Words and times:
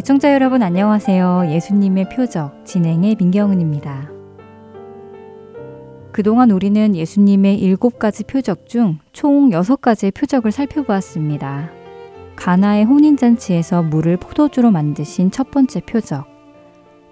애청자 0.00 0.32
여러분 0.32 0.62
안녕하세요. 0.62 1.48
예수님의 1.50 2.08
표적 2.08 2.64
진행의 2.64 3.16
민경은입니다. 3.18 4.08
그동안 6.10 6.50
우리는 6.50 6.96
예수님의 6.96 7.58
일곱 7.58 7.98
가지 7.98 8.24
표적 8.24 8.66
중 8.66 8.98
총 9.12 9.52
여섯 9.52 9.82
가지의 9.82 10.12
표적을 10.12 10.52
살펴보았습니다. 10.52 11.68
가나의 12.34 12.84
혼인잔치에서 12.84 13.82
물을 13.82 14.16
포도주로 14.16 14.70
만드신 14.70 15.32
첫 15.32 15.50
번째 15.50 15.82
표적. 15.82 16.24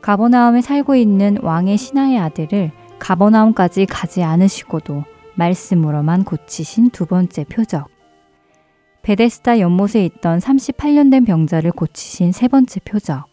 가버나움에 0.00 0.62
살고 0.62 0.95
있는 0.95 1.36
왕의 1.42 1.77
신하의 1.77 2.19
아들을 2.19 2.73
가버나움까지 2.98 3.84
가지 3.84 4.23
않으시고도 4.23 5.05
말씀으로만 5.34 6.25
고치신 6.25 6.89
두 6.89 7.05
번째 7.05 7.45
표적. 7.45 7.98
베데스다 9.03 9.61
연못에 9.61 10.05
있던 10.05 10.39
38년 10.39 11.11
된 11.11 11.25
병자를 11.25 11.73
고치신 11.73 12.33
세 12.33 12.49
번째 12.49 12.81
표적. 12.81 13.25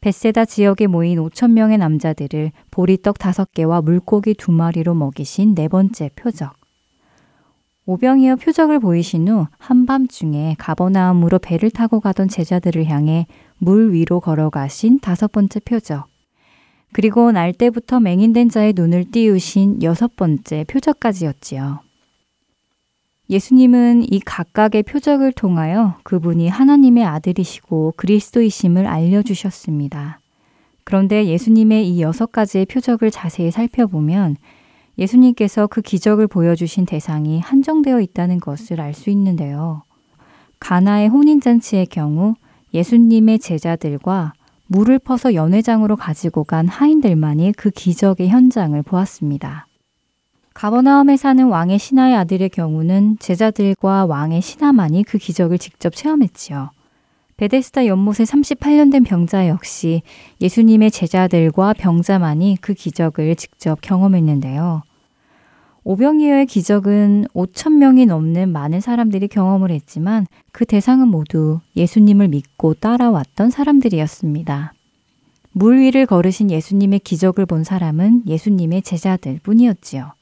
베세다 0.00 0.44
지역에 0.44 0.88
모인 0.88 1.18
5천 1.18 1.52
명의 1.52 1.78
남자들을 1.78 2.50
보리떡 2.70 3.18
다섯 3.18 3.52
개와 3.52 3.82
물고기 3.82 4.34
두 4.34 4.50
마리로 4.50 4.94
먹이신 4.94 5.54
네 5.54 5.68
번째 5.68 6.10
표적. 6.16 6.54
오병이어 7.84 8.36
표적을 8.36 8.78
보이신 8.78 9.28
후 9.28 9.46
한밤중에 9.58 10.56
가버나움으로 10.58 11.38
배를 11.40 11.70
타고 11.70 12.00
가던 12.00 12.28
제자들을 12.28 12.86
향해 12.86 13.26
물 13.58 13.92
위로 13.92 14.20
걸어가신 14.20 15.00
다섯 15.00 15.30
번째 15.32 15.60
표적. 15.60 16.06
그리고 16.92 17.32
날 17.32 17.52
때부터 17.52 18.00
맹인된 18.00 18.50
자의 18.50 18.72
눈을 18.74 19.10
띄우신 19.10 19.82
여섯 19.82 20.14
번째 20.14 20.64
표적까지였지요. 20.64 21.80
예수님은 23.32 24.12
이 24.12 24.20
각각의 24.20 24.82
표적을 24.82 25.32
통하여 25.32 25.94
그분이 26.02 26.48
하나님의 26.48 27.02
아들이시고 27.04 27.94
그리스도이심을 27.96 28.86
알려주셨습니다. 28.86 30.20
그런데 30.84 31.24
예수님의 31.24 31.88
이 31.88 32.02
여섯 32.02 32.30
가지의 32.30 32.66
표적을 32.66 33.10
자세히 33.10 33.50
살펴보면 33.50 34.36
예수님께서 34.98 35.66
그 35.66 35.80
기적을 35.80 36.26
보여주신 36.26 36.84
대상이 36.84 37.40
한정되어 37.40 38.02
있다는 38.02 38.38
것을 38.38 38.82
알 38.82 38.92
수 38.92 39.08
있는데요. 39.08 39.82
가나의 40.60 41.08
혼인잔치의 41.08 41.86
경우 41.86 42.34
예수님의 42.74 43.38
제자들과 43.38 44.34
물을 44.66 44.98
퍼서 44.98 45.32
연회장으로 45.32 45.96
가지고 45.96 46.44
간 46.44 46.68
하인들만이 46.68 47.52
그 47.52 47.70
기적의 47.70 48.28
현장을 48.28 48.80
보았습니다. 48.82 49.66
가버나움에 50.54 51.16
사는 51.16 51.46
왕의 51.46 51.78
신하의 51.78 52.14
아들의 52.16 52.50
경우는 52.50 53.16
제자들과 53.18 54.06
왕의 54.06 54.42
신하만이 54.42 55.04
그 55.04 55.18
기적을 55.18 55.58
직접 55.58 55.94
체험했지요. 55.94 56.70
베데스다 57.36 57.86
연못에 57.86 58.24
38년 58.24 58.92
된 58.92 59.02
병자 59.02 59.48
역시 59.48 60.02
예수님의 60.40 60.90
제자들과 60.90 61.72
병자만이 61.72 62.58
그 62.60 62.74
기적을 62.74 63.34
직접 63.36 63.80
경험했는데요. 63.80 64.82
오병이어의 65.84 66.46
기적은 66.46 67.26
5천 67.34 67.72
명이 67.72 68.06
넘는 68.06 68.50
많은 68.50 68.80
사람들이 68.80 69.26
경험을 69.26 69.72
했지만 69.72 70.26
그 70.52 70.64
대상은 70.64 71.08
모두 71.08 71.58
예수님을 71.74 72.28
믿고 72.28 72.74
따라왔던 72.74 73.50
사람들이었습니다. 73.50 74.74
물 75.50 75.80
위를 75.80 76.06
걸으신 76.06 76.50
예수님의 76.50 77.00
기적을 77.00 77.46
본 77.46 77.64
사람은 77.64 78.22
예수님의 78.28 78.82
제자들 78.82 79.40
뿐이었지요. 79.42 80.12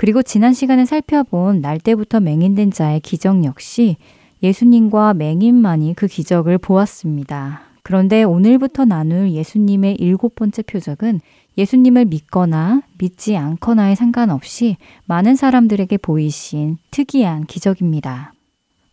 그리고 0.00 0.22
지난 0.22 0.54
시간에 0.54 0.86
살펴본 0.86 1.60
날 1.60 1.78
때부터 1.78 2.20
맹인된 2.20 2.70
자의 2.70 3.00
기적 3.00 3.44
역시 3.44 3.98
예수님과 4.42 5.12
맹인만이 5.12 5.92
그 5.94 6.06
기적을 6.06 6.56
보았습니다. 6.56 7.60
그런데 7.82 8.22
오늘부터 8.22 8.86
나눌 8.86 9.30
예수님의 9.30 9.96
일곱 9.96 10.36
번째 10.36 10.62
표적은 10.62 11.20
예수님을 11.58 12.06
믿거나 12.06 12.80
믿지 12.96 13.36
않거나에 13.36 13.94
상관없이 13.94 14.78
많은 15.04 15.36
사람들에게 15.36 15.98
보이신 15.98 16.78
특이한 16.90 17.44
기적입니다. 17.44 18.32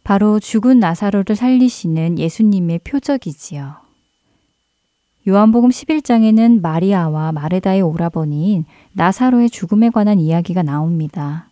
바로 0.03 0.41
죽은 0.41 0.81
나사로를 0.81 1.37
살리시는 1.37 2.19
예수님의 2.19 2.79
표적이지요. 2.79 3.86
요한복음 5.27 5.71
11장에는 5.71 6.61
마리아와 6.61 7.33
마르다의 7.33 7.81
오라버니인 7.81 8.63
나사로의 8.93 9.49
죽음에 9.49 9.89
관한 9.89 10.19
이야기가 10.19 10.63
나옵니다. 10.63 11.49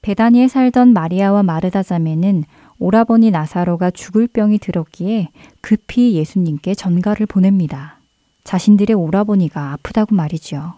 베다니에 0.00 0.48
살던 0.48 0.94
마리아와 0.94 1.42
마르다 1.42 1.82
자매는 1.82 2.44
오라버니 2.78 3.30
나사로가 3.30 3.90
죽을 3.90 4.26
병이 4.26 4.58
들었기에 4.58 5.28
급히 5.60 6.14
예수님께 6.14 6.74
전가를 6.74 7.26
보냅니다. 7.26 7.98
자신들의 8.44 8.96
오라버니가 8.96 9.72
아프다고 9.72 10.14
말이죠. 10.14 10.72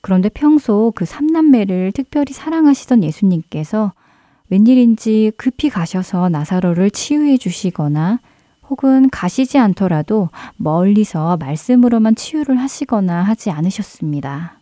그런데 0.00 0.30
평소 0.30 0.92
그 0.94 1.04
삼남매를 1.04 1.92
특별히 1.92 2.32
사랑하시던 2.32 3.04
예수님께서 3.04 3.92
웬일인지 4.48 5.32
급히 5.36 5.68
가셔서 5.68 6.30
나사로를 6.30 6.90
치유해 6.90 7.36
주시거나 7.36 8.20
혹은 8.70 9.10
가시지 9.10 9.58
않더라도 9.58 10.30
멀리서 10.56 11.36
말씀으로만 11.36 12.14
치유를 12.14 12.58
하시거나 12.58 13.22
하지 13.22 13.50
않으셨습니다. 13.50 14.60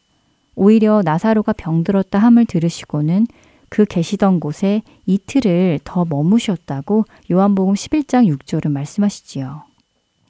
오히려 0.54 1.02
나사로가 1.04 1.52
병들었다 1.52 2.18
함을 2.18 2.44
들으시고는 2.46 3.26
그 3.68 3.86
계시던 3.86 4.41
곳에 4.41 4.82
이틀을 5.06 5.80
더 5.84 6.04
머무셨다고 6.04 7.04
요한복음 7.30 7.74
11장 7.74 8.26
6절은 8.36 8.70
말씀하시지요. 8.70 9.62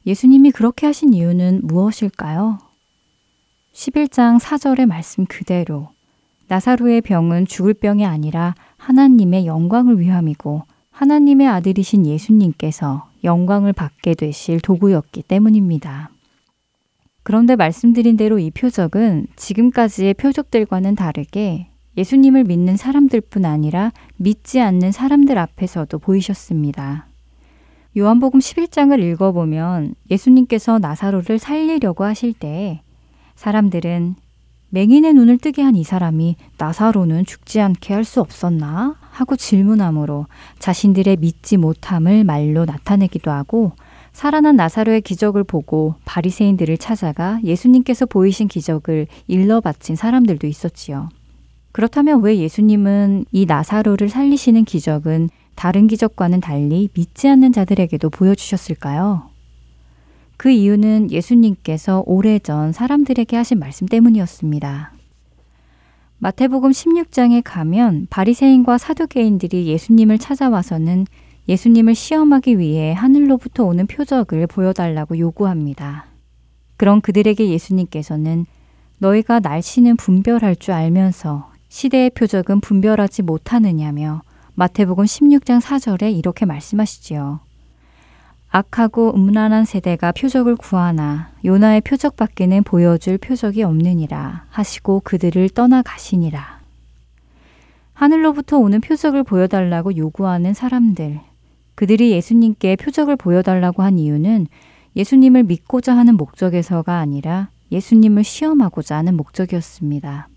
예수님이 0.06 0.52
그렇게 0.52 0.86
하신 0.86 1.12
이유는 1.12 1.62
무엇일까요? 1.64 2.58
11장 3.72 4.38
4절의 4.38 4.86
말씀 4.86 5.26
그대로 5.26 5.88
나사로의 6.48 7.00
병은 7.00 7.46
죽을 7.46 7.74
병이 7.74 8.04
아니라 8.04 8.54
하나님의 8.76 9.46
영광을 9.46 9.98
위함이고 9.98 10.62
하나님의 10.90 11.48
아들이신 11.48 12.06
예수님께서 12.06 13.11
영광을 13.24 13.72
받게 13.72 14.14
되실 14.14 14.60
도구였기 14.60 15.22
때문입니다. 15.22 16.10
그런데 17.22 17.56
말씀드린 17.56 18.16
대로 18.16 18.38
이 18.38 18.50
표적은 18.50 19.28
지금까지의 19.36 20.14
표적들과는 20.14 20.96
다르게 20.96 21.68
예수님을 21.96 22.44
믿는 22.44 22.76
사람들뿐 22.76 23.44
아니라 23.44 23.92
믿지 24.16 24.60
않는 24.60 24.92
사람들 24.92 25.38
앞에서도 25.38 25.98
보이셨습니다. 25.98 27.06
요한복음 27.96 28.40
11장을 28.40 28.98
읽어보면 28.98 29.94
예수님께서 30.10 30.78
나사로를 30.78 31.38
살리려고 31.38 32.04
하실 32.04 32.32
때 32.32 32.82
사람들은 33.34 34.16
맹인의 34.74 35.12
눈을 35.14 35.36
뜨게 35.38 35.60
한 35.62 35.76
이 35.76 35.84
사람이 35.84 36.36
나사로는 36.58 37.26
죽지 37.26 37.60
않게 37.60 37.92
할 37.94 38.04
수 38.04 38.20
없었나? 38.20 38.96
하고 39.10 39.36
질문함으로 39.36 40.26
자신들의 40.58 41.18
믿지 41.18 41.58
못함을 41.58 42.24
말로 42.24 42.64
나타내기도 42.64 43.30
하고 43.30 43.72
살아난 44.14 44.56
나사로의 44.56 45.02
기적을 45.02 45.44
보고 45.44 45.94
바리새인들을 46.06 46.78
찾아가 46.78 47.38
예수님께서 47.44 48.06
보이신 48.06 48.48
기적을 48.48 49.06
일러 49.26 49.60
바친 49.60 49.94
사람들도 49.96 50.46
있었지요. 50.46 51.10
그렇다면 51.72 52.22
왜 52.22 52.38
예수님은 52.38 53.26
이 53.32 53.44
나사로를 53.46 54.08
살리시는 54.08 54.64
기적은 54.64 55.28
다른 55.54 55.86
기적과는 55.86 56.40
달리 56.40 56.88
믿지 56.94 57.28
않는 57.28 57.52
자들에게도 57.52 58.08
보여주셨을까요? 58.10 59.31
그 60.36 60.50
이유는 60.50 61.10
예수님께서 61.10 62.02
오래전 62.06 62.72
사람들에게 62.72 63.36
하신 63.36 63.58
말씀 63.58 63.86
때문이었습니다. 63.86 64.92
마태복음 66.18 66.70
16장에 66.70 67.42
가면 67.44 68.06
바리새인과 68.08 68.78
사두개인들이 68.78 69.66
예수님을 69.66 70.18
찾아와서는 70.18 71.06
예수님을 71.48 71.94
시험하기 71.94 72.58
위해 72.58 72.92
하늘로부터 72.92 73.64
오는 73.64 73.86
표적을 73.86 74.46
보여달라고 74.46 75.18
요구합니다. 75.18 76.06
그런 76.76 77.00
그들에게 77.00 77.48
예수님께서는 77.48 78.46
너희가 78.98 79.40
날씨는 79.40 79.96
분별할 79.96 80.54
줄 80.56 80.74
알면서 80.74 81.50
시대의 81.68 82.10
표적은 82.10 82.60
분별하지 82.60 83.22
못하느냐며 83.22 84.22
마태복음 84.54 85.04
16장 85.04 85.60
4절에 85.60 86.16
이렇게 86.16 86.46
말씀하시지요. 86.46 87.40
악하고 88.54 89.14
음란한 89.14 89.64
세대가 89.64 90.12
표적을 90.12 90.56
구하나 90.56 91.30
요나의 91.42 91.80
표적 91.80 92.16
밖에는 92.16 92.64
보여줄 92.64 93.16
표적이 93.16 93.62
없느니라 93.62 94.44
하시고 94.50 95.00
그들을 95.04 95.48
떠나가시니라. 95.48 96.60
하늘로부터 97.94 98.58
오는 98.58 98.82
표적을 98.82 99.24
보여달라고 99.24 99.96
요구하는 99.96 100.52
사람들. 100.52 101.20
그들이 101.74 102.10
예수님께 102.10 102.76
표적을 102.76 103.16
보여달라고 103.16 103.82
한 103.82 103.98
이유는 103.98 104.48
예수님을 104.96 105.44
믿고자 105.44 105.96
하는 105.96 106.18
목적에서가 106.18 106.98
아니라 106.98 107.48
예수님을 107.70 108.22
시험하고자 108.22 108.98
하는 108.98 109.16
목적이었습니다. 109.16 110.28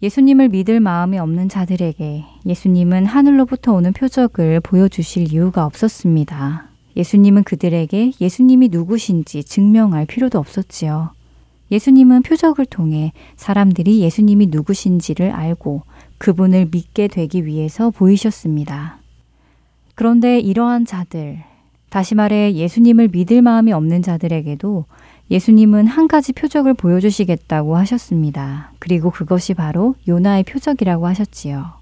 예수님을 0.00 0.50
믿을 0.50 0.78
마음이 0.78 1.18
없는 1.18 1.48
자들에게 1.48 2.24
예수님은 2.46 3.06
하늘로부터 3.06 3.72
오는 3.72 3.92
표적을 3.92 4.60
보여주실 4.60 5.32
이유가 5.32 5.64
없었습니다. 5.64 6.68
예수님은 6.96 7.42
그들에게 7.42 8.12
예수님이 8.20 8.68
누구신지 8.68 9.42
증명할 9.42 10.06
필요도 10.06 10.38
없었지요. 10.38 11.10
예수님은 11.72 12.22
표적을 12.22 12.66
통해 12.66 13.12
사람들이 13.36 13.98
예수님이 14.00 14.46
누구신지를 14.46 15.32
알고 15.32 15.82
그분을 16.18 16.68
믿게 16.70 17.08
되기 17.08 17.44
위해서 17.44 17.90
보이셨습니다. 17.90 18.98
그런데 19.96 20.38
이러한 20.38 20.86
자들, 20.86 21.42
다시 21.90 22.14
말해 22.14 22.54
예수님을 22.54 23.08
믿을 23.08 23.42
마음이 23.42 23.72
없는 23.72 24.02
자들에게도 24.02 24.84
예수님은 25.30 25.86
한 25.86 26.08
가지 26.08 26.32
표적을 26.32 26.74
보여주시겠다고 26.74 27.76
하셨습니다. 27.76 28.72
그리고 28.78 29.10
그것이 29.10 29.54
바로 29.54 29.94
요나의 30.06 30.44
표적이라고 30.44 31.06
하셨지요. 31.06 31.78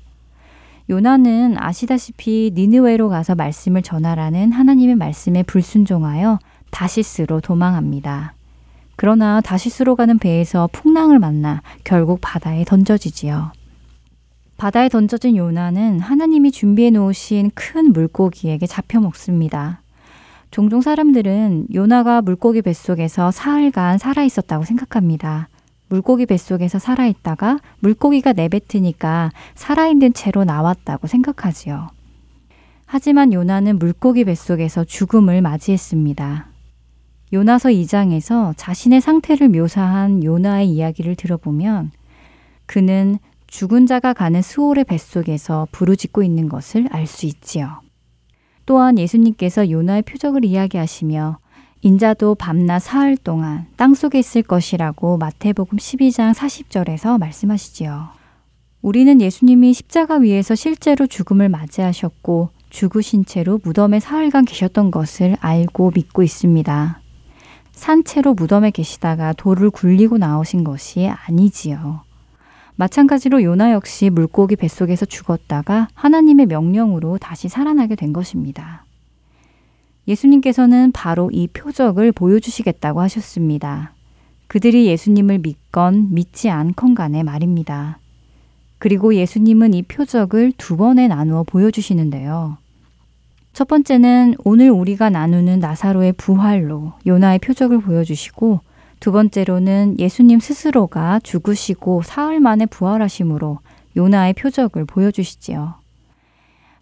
요나는 0.88 1.56
아시다시피 1.58 2.52
니느웨로 2.54 3.08
가서 3.08 3.34
말씀을 3.34 3.82
전하라는 3.82 4.52
하나님의 4.52 4.96
말씀에 4.96 5.42
불순종하여 5.42 6.38
다시스로 6.70 7.40
도망합니다. 7.40 8.34
그러나 8.96 9.40
다시스로 9.40 9.94
가는 9.94 10.18
배에서 10.18 10.68
풍랑을 10.72 11.18
만나 11.18 11.62
결국 11.84 12.20
바다에 12.22 12.64
던져지지요. 12.64 13.52
바다에 14.56 14.88
던져진 14.88 15.36
요나는 15.36 16.00
하나님이 16.00 16.50
준비해 16.50 16.90
놓으신 16.90 17.50
큰 17.54 17.92
물고기에게 17.92 18.66
잡혀 18.66 19.00
먹습니다. 19.00 19.82
종종 20.56 20.80
사람들은 20.80 21.66
요나가 21.74 22.22
물고기 22.22 22.62
뱃속에서 22.62 23.30
사흘간 23.30 23.98
살아 23.98 24.24
있었다고 24.24 24.64
생각합니다. 24.64 25.50
물고기 25.90 26.24
뱃속에서 26.24 26.78
살아있다가 26.78 27.58
물고기가 27.80 28.32
내뱉으니까 28.32 29.32
살아있는 29.54 30.14
채로 30.14 30.44
나왔다고 30.44 31.08
생각하지요. 31.08 31.88
하지만 32.86 33.34
요나는 33.34 33.78
물고기 33.78 34.24
뱃속에서 34.24 34.84
죽음을 34.84 35.42
맞이했습니다. 35.42 36.46
요나서 37.34 37.68
2장에서 37.68 38.54
자신의 38.56 39.02
상태를 39.02 39.50
묘사한 39.50 40.24
요나의 40.24 40.70
이야기를 40.70 41.16
들어보면 41.16 41.90
그는 42.64 43.18
죽은 43.46 43.84
자가 43.84 44.14
가는 44.14 44.40
수월의 44.40 44.84
뱃속에서 44.84 45.68
부르짖고 45.70 46.22
있는 46.22 46.48
것을 46.48 46.88
알 46.92 47.06
수 47.06 47.26
있지요. 47.26 47.85
또한 48.66 48.98
예수님께서 48.98 49.70
요나의 49.70 50.02
표적을 50.02 50.44
이야기하시며 50.44 51.38
인자도 51.82 52.34
밤낮 52.34 52.80
사흘 52.80 53.16
동안 53.16 53.66
땅 53.76 53.94
속에 53.94 54.18
있을 54.18 54.42
것이라고 54.42 55.18
마태복음 55.18 55.78
12장 55.78 56.34
40절에서 56.34 57.18
말씀하시지요. 57.18 58.08
우리는 58.82 59.20
예수님이 59.20 59.72
십자가 59.72 60.16
위에서 60.16 60.54
실제로 60.54 61.06
죽음을 61.06 61.48
맞이하셨고 61.48 62.50
죽으신 62.70 63.24
채로 63.24 63.60
무덤에 63.62 64.00
사흘간 64.00 64.44
계셨던 64.44 64.90
것을 64.90 65.36
알고 65.40 65.92
믿고 65.94 66.22
있습니다. 66.22 67.00
산채로 67.72 68.34
무덤에 68.34 68.70
계시다가 68.70 69.32
돌을 69.34 69.70
굴리고 69.70 70.18
나오신 70.18 70.64
것이 70.64 71.08
아니지요. 71.08 72.05
마찬가지로 72.76 73.42
요나 73.42 73.72
역시 73.72 74.10
물고기 74.10 74.54
뱃속에서 74.54 75.06
죽었다가 75.06 75.88
하나님의 75.94 76.46
명령으로 76.46 77.18
다시 77.18 77.48
살아나게 77.48 77.96
된 77.96 78.12
것입니다. 78.12 78.84
예수님께서는 80.06 80.92
바로 80.92 81.30
이 81.32 81.48
표적을 81.48 82.12
보여주시겠다고 82.12 83.00
하셨습니다. 83.00 83.92
그들이 84.46 84.86
예수님을 84.86 85.38
믿건 85.38 86.14
믿지 86.14 86.50
않건 86.50 86.94
간에 86.94 87.22
말입니다. 87.22 87.98
그리고 88.78 89.14
예수님은 89.14 89.74
이 89.74 89.82
표적을 89.82 90.52
두 90.56 90.76
번에 90.76 91.08
나누어 91.08 91.42
보여주시는데요. 91.42 92.58
첫 93.54 93.68
번째는 93.68 94.34
오늘 94.44 94.70
우리가 94.70 95.08
나누는 95.08 95.60
나사로의 95.60 96.12
부활로 96.12 96.92
요나의 97.06 97.38
표적을 97.38 97.80
보여주시고 97.80 98.60
두 99.00 99.12
번째로는 99.12 99.98
예수님 99.98 100.40
스스로가 100.40 101.20
죽으시고 101.20 102.02
사흘 102.02 102.40
만에 102.40 102.66
부활하심으로 102.66 103.58
요나의 103.96 104.34
표적을 104.34 104.84
보여주시지요. 104.84 105.74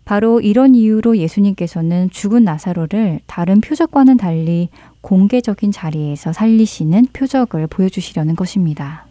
바로 0.05 0.41
이런 0.41 0.75
이유로 0.75 1.17
예수님께서는 1.17 2.11
죽은 2.11 2.45
나사로를 2.45 3.21
다른 3.27 3.61
표적과는 3.61 4.19
달리 4.19 4.69
공개적인 5.01 5.73
자리에서 5.73 6.33
살리시는 6.33 7.07
표적을 7.13 7.67
보여주시려는 7.67 8.37
것입니다. 8.37 9.07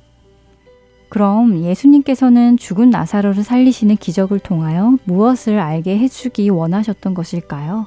그럼 1.10 1.60
예수님께서는 1.64 2.58
죽은 2.58 2.90
나사로를 2.90 3.44
살리시는 3.44 3.98
기적을 3.98 4.40
통하여 4.40 4.98
무엇을 5.06 5.60
알게 5.60 5.98
해주기 6.00 6.50
원하셨던 6.50 7.14
것일까요? 7.14 7.86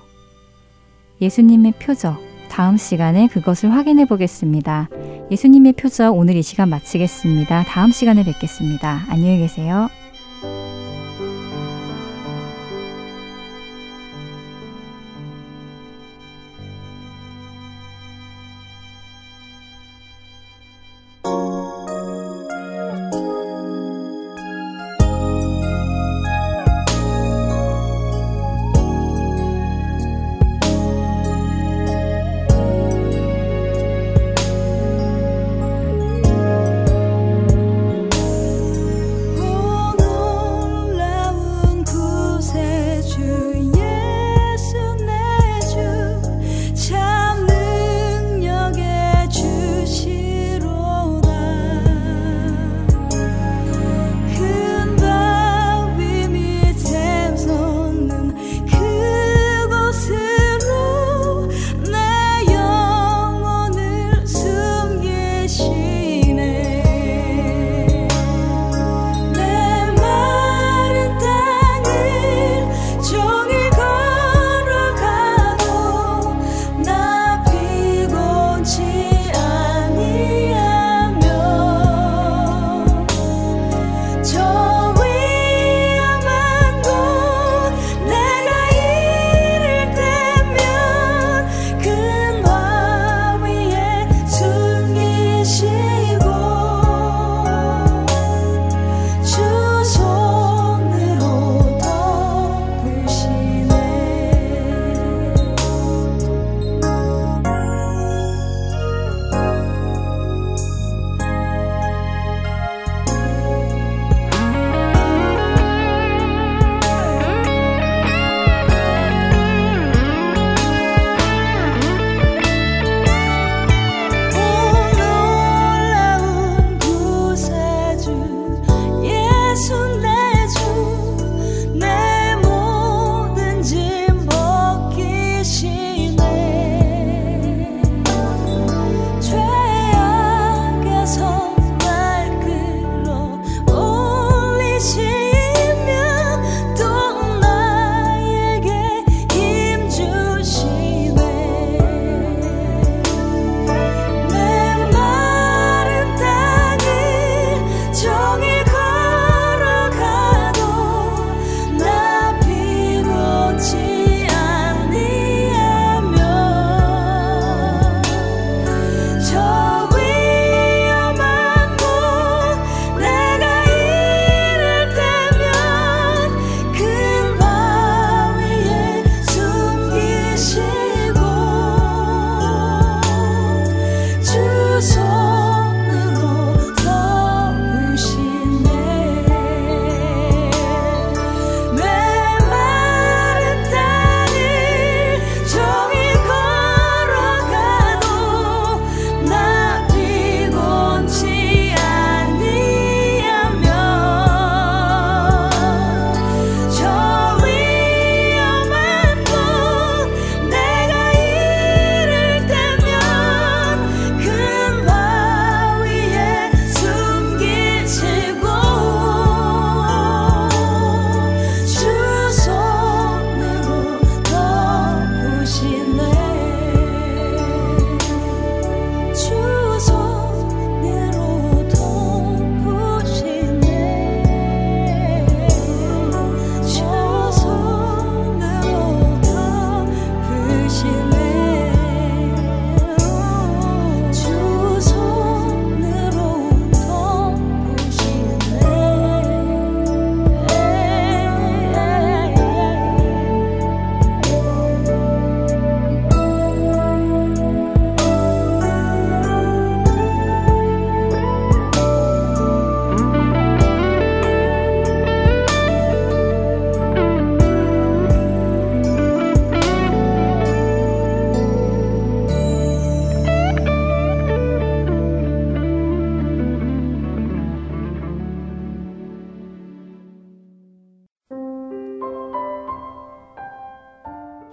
예수님의 1.20 1.72
표적, 1.80 2.20
다음 2.48 2.76
시간에 2.76 3.26
그것을 3.28 3.72
확인해 3.72 4.04
보겠습니다. 4.04 4.88
예수님의 5.30 5.74
표적 5.74 6.16
오늘 6.16 6.36
이 6.36 6.42
시간 6.42 6.68
마치겠습니다. 6.68 7.64
다음 7.64 7.90
시간에 7.90 8.24
뵙겠습니다. 8.24 9.04
안녕히 9.08 9.38
계세요. 9.38 9.88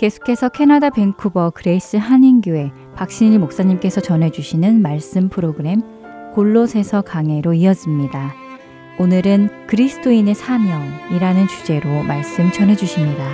계속해서 0.03 0.49
캐나다 0.49 0.89
밴쿠버 0.89 1.51
그레이스 1.51 1.95
한인교회 1.95 2.73
박신일 2.93 3.39
목사님께서 3.39 4.01
전해주시는 4.01 4.81
말씀 4.81 5.29
프로그램 5.29 5.81
골로새서 6.33 7.03
강해로 7.03 7.53
이어집니다. 7.53 8.35
오늘은 8.99 9.67
그리스도인의 9.67 10.35
사명이라는 10.35 11.47
주제로 11.47 12.03
말씀 12.03 12.51
전해주십니다. 12.51 13.25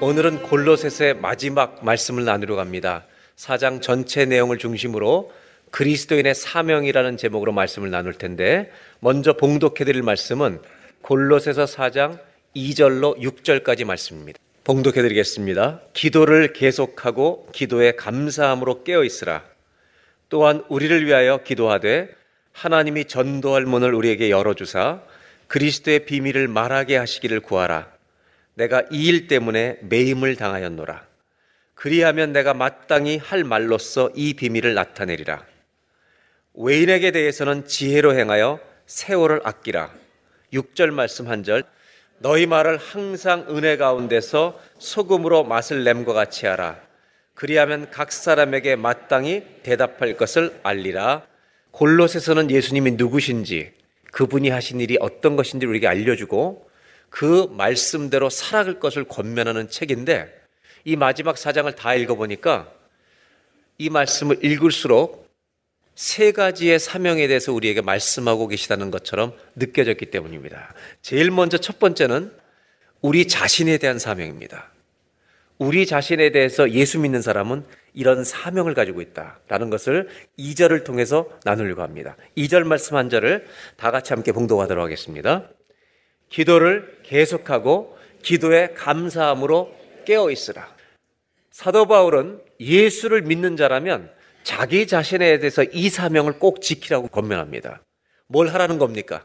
오늘은 0.00 0.44
골로새서의 0.44 1.18
마지막 1.18 1.84
말씀을 1.84 2.24
나누려 2.24 2.56
갑니다. 2.56 3.04
4장 3.36 3.82
전체 3.82 4.24
내용을 4.24 4.56
중심으로 4.56 5.32
그리스도인의 5.70 6.34
사명이라는 6.34 7.18
제목으로 7.18 7.52
말씀을 7.52 7.90
나눌 7.90 8.14
텐데 8.14 8.70
먼저 9.00 9.34
봉독해 9.34 9.84
드릴 9.84 10.02
말씀은 10.02 10.60
골로새서 11.02 11.64
4장 11.64 12.18
2절로 12.54 13.18
6절까지 13.18 13.84
말씀입니다. 13.84 14.38
봉독해 14.64 15.02
드리겠습니다. 15.02 15.80
기도를 15.92 16.52
계속하고 16.52 17.48
기도에 17.52 17.92
감사함으로 17.92 18.84
깨어 18.84 19.04
있으라. 19.04 19.44
또한 20.28 20.62
우리를 20.68 21.06
위하여 21.06 21.38
기도하되 21.38 22.10
하나님이 22.52 23.06
전도할 23.06 23.64
문을 23.64 23.94
우리에게 23.94 24.30
열어 24.30 24.54
주사 24.54 25.00
그리스도의 25.48 26.04
비밀을 26.04 26.46
말하게 26.48 26.96
하시기를 26.96 27.40
구하라. 27.40 27.90
내가 28.54 28.82
이 28.90 29.08
일 29.08 29.26
때문에 29.26 29.78
매임을 29.82 30.36
당하였노라. 30.36 31.04
그리하면 31.74 32.32
내가 32.32 32.52
마땅히 32.52 33.16
할 33.16 33.42
말로써 33.42 34.10
이 34.14 34.34
비밀을 34.34 34.74
나타내리라. 34.74 35.44
외인에게 36.54 37.10
대해서는 37.10 37.66
지혜로 37.66 38.14
행하여 38.18 38.60
세월을 38.86 39.40
아끼라. 39.44 39.90
6절 40.52 40.90
말씀 40.90 41.28
한 41.28 41.42
절. 41.44 41.64
너희 42.18 42.46
말을 42.46 42.76
항상 42.76 43.46
은혜 43.48 43.76
가운데서 43.76 44.60
소금으로 44.78 45.44
맛을 45.44 45.84
냄과 45.84 46.12
같이 46.12 46.46
하라. 46.46 46.78
그리하면 47.34 47.90
각 47.90 48.12
사람에게 48.12 48.76
마땅히 48.76 49.42
대답할 49.62 50.16
것을 50.16 50.60
알리라. 50.62 51.26
골로새서는 51.70 52.50
예수님이 52.50 52.92
누구신지 52.92 53.72
그분이 54.12 54.50
하신 54.50 54.80
일이 54.80 54.98
어떤 55.00 55.36
것인지 55.36 55.66
우리에게 55.66 55.86
알려주고 55.86 56.68
그 57.08 57.48
말씀대로 57.50 58.28
살아갈 58.28 58.78
것을 58.80 59.04
권면하는 59.04 59.68
책인데 59.70 60.40
이 60.84 60.96
마지막 60.96 61.38
사장을 61.38 61.72
다 61.74 61.94
읽어보니까 61.94 62.70
이 63.78 63.88
말씀을 63.88 64.44
읽을수록 64.44 65.29
세 66.00 66.32
가지의 66.32 66.78
사명에 66.78 67.28
대해서 67.28 67.52
우리에게 67.52 67.82
말씀하고 67.82 68.48
계시다는 68.48 68.90
것처럼 68.90 69.34
느껴졌기 69.56 70.06
때문입니다. 70.06 70.72
제일 71.02 71.30
먼저 71.30 71.58
첫 71.58 71.78
번째는 71.78 72.32
우리 73.02 73.28
자신에 73.28 73.76
대한 73.76 73.98
사명입니다. 73.98 74.72
우리 75.58 75.84
자신에 75.84 76.30
대해서 76.30 76.70
예수 76.70 76.98
믿는 76.98 77.20
사람은 77.20 77.64
이런 77.92 78.24
사명을 78.24 78.72
가지고 78.72 79.02
있다라는 79.02 79.68
것을 79.68 80.08
2절을 80.38 80.84
통해서 80.84 81.28
나누려고 81.44 81.82
합니다. 81.82 82.16
2절 82.34 82.64
말씀 82.64 82.96
한 82.96 83.10
절을 83.10 83.46
다 83.76 83.90
같이 83.90 84.14
함께 84.14 84.32
봉독하도록 84.32 84.82
하겠습니다. 84.82 85.50
기도를 86.30 87.00
계속하고 87.02 87.98
기도에 88.22 88.68
감사함으로 88.74 89.76
깨어 90.06 90.30
있으라. 90.30 90.74
사도 91.50 91.84
바울은 91.84 92.40
예수를 92.58 93.20
믿는 93.20 93.58
자라면 93.58 94.18
자기 94.42 94.86
자신에 94.86 95.38
대해서 95.38 95.62
이 95.64 95.90
사명을 95.90 96.38
꼭 96.38 96.60
지키라고 96.60 97.08
권면합니다. 97.08 97.82
뭘 98.26 98.48
하라는 98.48 98.78
겁니까? 98.78 99.24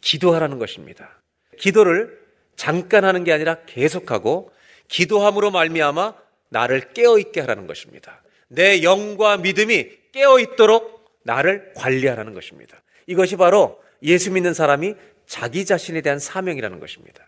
기도하라는 0.00 0.58
것입니다. 0.58 1.22
기도를 1.58 2.20
잠깐 2.56 3.04
하는 3.04 3.24
게 3.24 3.32
아니라 3.32 3.64
계속하고 3.66 4.52
기도함으로 4.88 5.50
말미암아 5.50 6.14
나를 6.50 6.92
깨어 6.92 7.18
있게 7.18 7.40
하라는 7.40 7.66
것입니다. 7.66 8.22
내 8.48 8.82
영과 8.82 9.36
믿음이 9.36 9.90
깨어 10.12 10.38
있도록 10.40 11.04
나를 11.24 11.72
관리하라는 11.74 12.34
것입니다. 12.34 12.82
이것이 13.06 13.36
바로 13.36 13.82
예수 14.02 14.30
믿는 14.30 14.54
사람이 14.54 14.94
자기 15.26 15.64
자신에 15.64 16.02
대한 16.02 16.18
사명이라는 16.18 16.78
것입니다. 16.78 17.26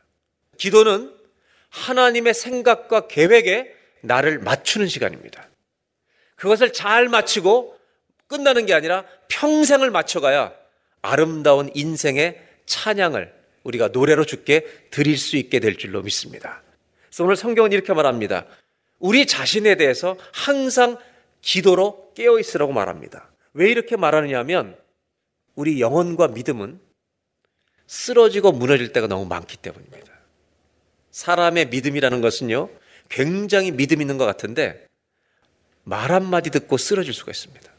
기도는 0.58 1.12
하나님의 1.70 2.34
생각과 2.34 3.08
계획에 3.08 3.74
나를 4.02 4.38
맞추는 4.38 4.86
시간입니다. 4.86 5.48
그것을 6.36 6.72
잘 6.72 7.08
마치고 7.08 7.76
끝나는 8.28 8.66
게 8.66 8.74
아니라 8.74 9.04
평생을 9.28 9.90
맞춰가야 9.90 10.52
아름다운 11.02 11.70
인생의 11.74 12.40
찬양을 12.66 13.34
우리가 13.64 13.88
노래로 13.88 14.24
주께 14.24 14.64
드릴 14.90 15.18
수 15.18 15.36
있게 15.36 15.60
될 15.60 15.76
줄로 15.76 16.02
믿습니다. 16.02 16.62
그래서 17.08 17.24
오늘 17.24 17.36
성경은 17.36 17.72
이렇게 17.72 17.92
말합니다. 17.92 18.46
우리 18.98 19.26
자신에 19.26 19.76
대해서 19.76 20.16
항상 20.32 20.98
기도로 21.40 22.12
깨어 22.14 22.38
있으라고 22.38 22.72
말합니다. 22.72 23.30
왜 23.52 23.70
이렇게 23.70 23.96
말하느냐 23.96 24.38
하면 24.40 24.76
우리 25.54 25.80
영혼과 25.80 26.28
믿음은 26.28 26.80
쓰러지고 27.86 28.52
무너질 28.52 28.92
때가 28.92 29.06
너무 29.06 29.26
많기 29.26 29.56
때문입니다. 29.56 30.12
사람의 31.10 31.68
믿음이라는 31.68 32.20
것은요, 32.20 32.68
굉장히 33.08 33.70
믿음 33.70 34.00
있는 34.00 34.18
것 34.18 34.26
같은데 34.26 34.86
말 35.88 36.10
한마디 36.10 36.50
듣고 36.50 36.76
쓰러질 36.76 37.14
수가 37.14 37.30
있습니다. 37.30 37.72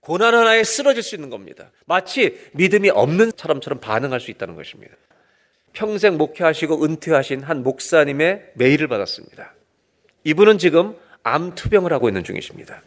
고난 0.00 0.34
하나에 0.34 0.64
쓰러질 0.64 1.02
수 1.02 1.14
있는 1.14 1.28
겁니다. 1.28 1.70
마치 1.84 2.40
믿음이 2.54 2.88
없는 2.88 3.32
사람처럼 3.36 3.80
반응할 3.80 4.18
수 4.18 4.30
있다는 4.30 4.56
것입니다. 4.56 4.94
평생 5.74 6.16
목회하시고 6.16 6.82
은퇴하신 6.82 7.42
한 7.42 7.62
목사님의 7.62 8.52
메일을 8.54 8.88
받았습니다. 8.88 9.54
이분은 10.24 10.56
지금 10.56 10.96
암투병을 11.22 11.92
하고 11.92 12.08
있는 12.08 12.24
중이십니다. 12.24 12.82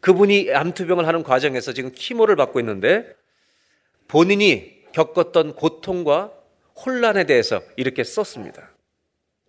그분이 0.00 0.52
암투병을 0.52 1.06
하는 1.06 1.22
과정에서 1.22 1.72
지금 1.72 1.92
키모를 1.94 2.36
받고 2.36 2.60
있는데 2.60 3.06
본인이 4.08 4.78
겪었던 4.92 5.54
고통과 5.54 6.32
혼란에 6.76 7.24
대해서 7.24 7.62
이렇게 7.76 8.04
썼습니다. 8.04 8.70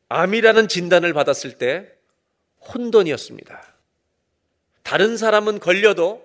암이라는 0.07 0.69
진단을 0.69 1.13
받았을 1.13 1.57
때 1.57 2.00
혼돈이었습니다. 2.61 3.75
다른 4.83 5.17
사람은 5.17 5.59
걸려도 5.59 6.23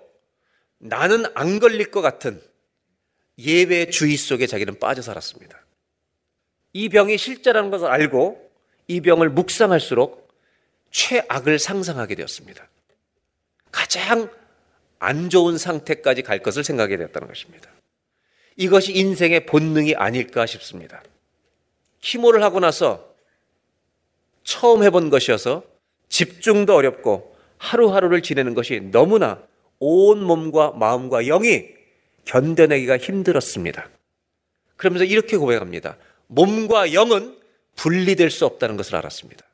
나는 0.79 1.25
안 1.35 1.59
걸릴 1.59 1.91
것 1.91 2.01
같은 2.01 2.41
예외 3.39 3.89
주의 3.89 4.17
속에 4.17 4.47
자기는 4.47 4.79
빠져 4.79 5.01
살았습니다. 5.01 5.59
이 6.73 6.89
병이 6.89 7.17
실제라는 7.17 7.71
것을 7.71 7.87
알고 7.87 8.51
이 8.87 9.01
병을 9.01 9.29
묵상할수록 9.29 10.27
최악을 10.91 11.59
상상하게 11.59 12.15
되었습니다. 12.15 12.67
가장 13.71 14.31
안 14.99 15.29
좋은 15.29 15.57
상태까지 15.57 16.23
갈 16.23 16.39
것을 16.39 16.63
생각하게 16.63 16.97
되었다는 16.97 17.27
것입니다. 17.27 17.69
이것이 18.55 18.93
인생의 18.93 19.45
본능이 19.45 19.95
아닐까 19.95 20.45
싶습니다. 20.45 21.03
키모를 22.01 22.41
하고 22.43 22.59
나서 22.59 23.13
처음 24.43 24.83
해본 24.83 25.09
것이어서 25.09 25.63
집중도 26.09 26.75
어렵고 26.75 27.35
하루하루를 27.57 28.21
지내는 28.21 28.53
것이 28.53 28.79
너무나 28.91 29.41
온 29.79 30.23
몸과 30.23 30.71
마음과 30.71 31.23
영이 31.23 31.65
견뎌내기가 32.25 32.97
힘들었습니다. 32.97 33.89
그러면서 34.75 35.05
이렇게 35.05 35.37
고백합니다. 35.37 35.97
몸과 36.27 36.93
영은 36.93 37.37
분리될 37.75 38.29
수 38.29 38.45
없다는 38.45 38.77
것을 38.77 38.95
알았습니다. 38.95 39.45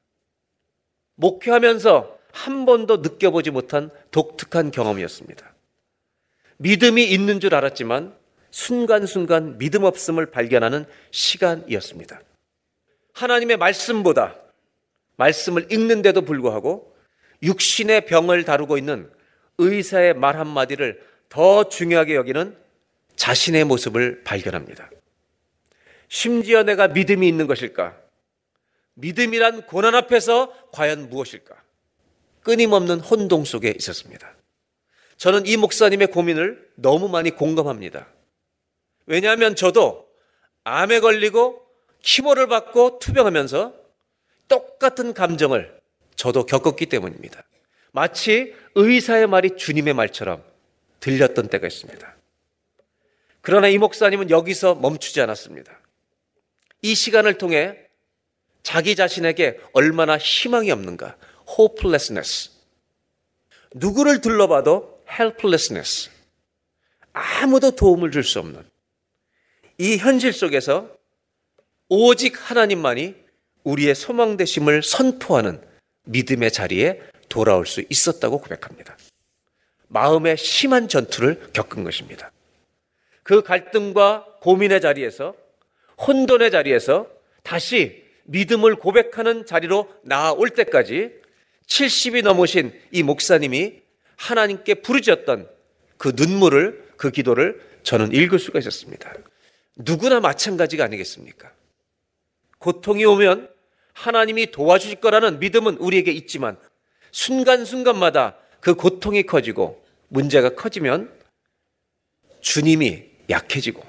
목회하면서 1.16 2.18
한 2.32 2.66
번도 2.66 2.98
느껴보지 2.98 3.52
못한 3.52 3.92
독특한 4.12 4.72
경험이었습니다. 4.72 5.54
믿음이 6.58 7.04
있는 7.04 7.40
줄 7.40 7.54
알았지만 7.54 8.16
순간순간 8.50 9.58
믿음 9.58 9.84
없음을 9.84 10.32
발견하는 10.32 10.86
시간이었습니다. 11.12 12.22
하나님의 13.14 13.58
말씀보다 13.58 14.36
말씀을 15.16 15.72
읽는데도 15.72 16.22
불구하고 16.24 16.96
육신의 17.42 18.06
병을 18.06 18.46
다루고 18.46 18.78
있는 18.78 19.12
의사의 19.58 20.16
말 20.16 20.38
한마디를 20.38 21.02
더 21.30 21.70
중요하게 21.70 22.16
여기는 22.16 22.58
자신의 23.16 23.66
모습을 23.66 24.24
발견합니다. 24.24 24.90
심지어 26.08 26.64
내가 26.64 26.88
믿음이 26.88 27.28
있는 27.28 27.48
것일까? 27.48 27.98
믿음이란 28.96 29.66
고난 29.66 29.96
앞에서 29.96 30.54
과연 30.72 31.10
무엇일까? 31.10 31.56
끊임없는 32.42 33.00
혼동 33.00 33.46
속에 33.46 33.74
있었습니다. 33.78 34.36
저는 35.18 35.46
이 35.46 35.58
목사님의 35.58 36.08
고민을 36.08 36.72
너무 36.76 37.08
많이 37.08 37.32
공감합니다. 37.32 38.08
왜냐하면 39.06 39.56
저도 39.56 40.08
암에 40.64 41.00
걸리고 41.00 41.62
키모를 42.02 42.48
받고 42.48 43.00
투병하면서 43.00 43.74
똑같은 44.54 45.16
감정을 45.16 45.82
저도 46.16 46.46
겪었기 46.46 46.86
때문입니다. 46.86 47.44
마치 47.92 48.54
의사의 48.76 49.26
말이 49.26 49.58
주님의 49.58 49.96
말처럼 49.96 50.44
들렸던 51.00 51.48
때가 51.48 51.66
있습니다. 51.66 52.16
그러나 53.42 53.68
이 53.68 53.80
목사님은 53.80 54.30
여기서 54.30 54.76
멈추지 54.76 55.22
않았습니다. 55.22 55.80
이 56.84 56.94
시간을 56.94 57.40
통해 57.40 57.80
자기 58.62 58.96
자신에게 58.96 59.60
얼마나 59.74 60.20
희망이 60.20 60.70
없는가. 60.72 61.18
hopelessness. 61.50 62.52
누구를 63.74 64.22
둘러봐도 64.22 65.04
helplessness. 65.10 66.12
아무도 67.12 67.72
도움을 67.72 68.12
줄 68.12 68.24
수 68.24 68.40
없는 68.40 68.64
이 69.80 69.98
현실 69.98 70.32
속에서 70.32 70.96
오직 71.90 72.50
하나님만이 72.50 73.23
우리의 73.64 73.96
소망 73.96 74.38
되심을 74.38 74.84
선포하는 74.84 75.62
믿음의 76.06 76.52
자리에 76.52 77.02
돌아올 77.30 77.66
수 77.66 77.84
있었다고 77.90 78.40
고백합니다. 78.40 78.98
마음의 79.88 80.38
심한 80.38 80.88
전투를 80.88 81.52
겪은 81.54 81.84
것입니다. 81.84 82.32
그 83.24 83.42
갈등과 83.42 84.26
고민의 84.42 84.82
자리에서 84.82 85.36
혼돈의 86.06 86.52
자리에서 86.52 87.08
다시 87.44 88.04
믿음을 88.26 88.76
고백하는 88.76 89.46
자리로 89.46 89.90
나아올 90.04 90.50
때까지 90.50 91.12
70이 91.68 92.24
넘으신 92.24 92.74
이 92.92 93.04
목사님이 93.04 93.82
하나님께 94.16 94.76
부르짖었던 94.76 95.50
그 95.98 96.14
눈물을 96.16 96.94
그 96.98 97.12
기도를 97.12 97.62
저는 97.84 98.14
읽을 98.14 98.40
수가 98.40 98.60
있었습니다. 98.60 99.14
누구나 99.76 100.20
마찬가지가 100.20 100.84
아니겠습니까? 100.84 101.52
고통이 102.60 103.06
오면 103.06 103.53
하나님이 103.94 104.52
도와주실 104.52 104.98
거라는 104.98 105.40
믿음은 105.40 105.78
우리에게 105.78 106.12
있지만 106.12 106.58
순간순간마다 107.12 108.38
그 108.60 108.76
고통이 108.76 109.24
커지고 109.24 109.84
문제가 110.10 110.56
커지면 110.56 111.14
주님이 112.42 113.06
약해지고 113.30 113.84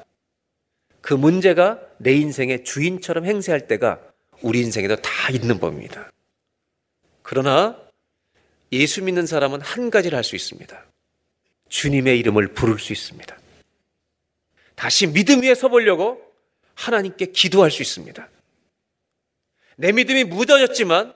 그 1.00 1.14
문제가 1.14 1.80
내 1.98 2.14
인생의 2.14 2.64
주인처럼 2.64 3.26
행세할 3.26 3.66
때가 3.66 4.00
우리 4.42 4.60
인생에도 4.60 4.96
다 4.96 5.30
있는 5.30 5.58
법입니다. 5.58 6.10
그러나 7.22 7.78
예수 8.72 9.02
믿는 9.02 9.26
사람은 9.26 9.60
한 9.60 9.90
가지를 9.90 10.16
할 10.16 10.24
수 10.24 10.36
있습니다. 10.36 10.84
주님의 11.68 12.18
이름을 12.20 12.48
부를 12.54 12.78
수 12.78 12.92
있습니다. 12.92 13.36
다시 14.74 15.06
믿음 15.06 15.42
위에 15.42 15.54
서보려고 15.54 16.20
하나님께 16.74 17.26
기도할 17.26 17.70
수 17.70 17.82
있습니다. 17.82 18.28
내 19.76 19.92
믿음이 19.92 20.24
무뎌졌지만, 20.24 21.14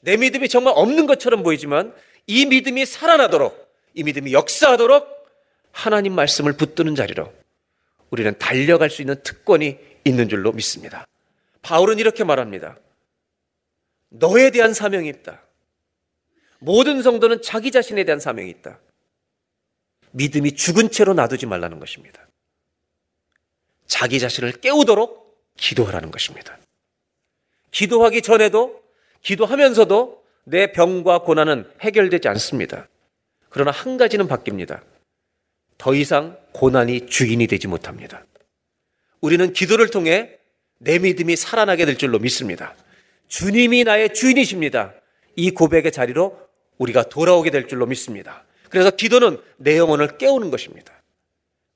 내 0.00 0.16
믿음이 0.16 0.48
정말 0.48 0.74
없는 0.76 1.06
것처럼 1.06 1.42
보이지만, 1.42 1.94
이 2.26 2.46
믿음이 2.46 2.86
살아나도록, 2.86 3.68
이 3.94 4.02
믿음이 4.02 4.32
역사하도록 4.32 5.18
하나님 5.72 6.14
말씀을 6.14 6.52
붙드는 6.54 6.94
자리로 6.94 7.32
우리는 8.10 8.36
달려갈 8.38 8.90
수 8.90 9.02
있는 9.02 9.22
특권이 9.22 9.78
있는 10.04 10.28
줄로 10.28 10.52
믿습니다. 10.52 11.06
바울은 11.62 11.98
이렇게 11.98 12.24
말합니다. 12.24 12.78
너에 14.10 14.50
대한 14.50 14.72
사명이 14.72 15.08
있다. 15.08 15.42
모든 16.60 17.02
성도는 17.02 17.42
자기 17.42 17.70
자신에 17.70 18.04
대한 18.04 18.20
사명이 18.20 18.50
있다. 18.50 18.78
믿음이 20.12 20.52
죽은 20.52 20.90
채로 20.90 21.14
놔두지 21.14 21.46
말라는 21.46 21.78
것입니다. 21.78 22.26
자기 23.86 24.18
자신을 24.18 24.52
깨우도록 24.52 25.52
기도하라는 25.56 26.10
것입니다. 26.10 26.58
기도하기 27.70 28.22
전에도 28.22 28.82
기도하면서도 29.22 30.22
내 30.44 30.72
병과 30.72 31.20
고난은 31.20 31.68
해결되지 31.80 32.28
않습니다. 32.28 32.88
그러나 33.50 33.70
한 33.70 33.96
가지는 33.96 34.28
바뀝니다. 34.28 34.80
더 35.76 35.94
이상 35.94 36.38
고난이 36.52 37.06
주인이 37.06 37.46
되지 37.46 37.68
못합니다. 37.68 38.24
우리는 39.20 39.52
기도를 39.52 39.90
통해 39.90 40.38
내 40.78 40.98
믿음이 40.98 41.36
살아나게 41.36 41.86
될 41.86 41.96
줄로 41.98 42.18
믿습니다. 42.18 42.74
주님이 43.28 43.84
나의 43.84 44.14
주인이십니다. 44.14 44.94
이 45.36 45.50
고백의 45.50 45.92
자리로 45.92 46.38
우리가 46.78 47.04
돌아오게 47.04 47.50
될 47.50 47.68
줄로 47.68 47.86
믿습니다. 47.86 48.44
그래서 48.70 48.90
기도는 48.90 49.40
내 49.56 49.76
영혼을 49.76 50.18
깨우는 50.18 50.50
것입니다. 50.50 50.92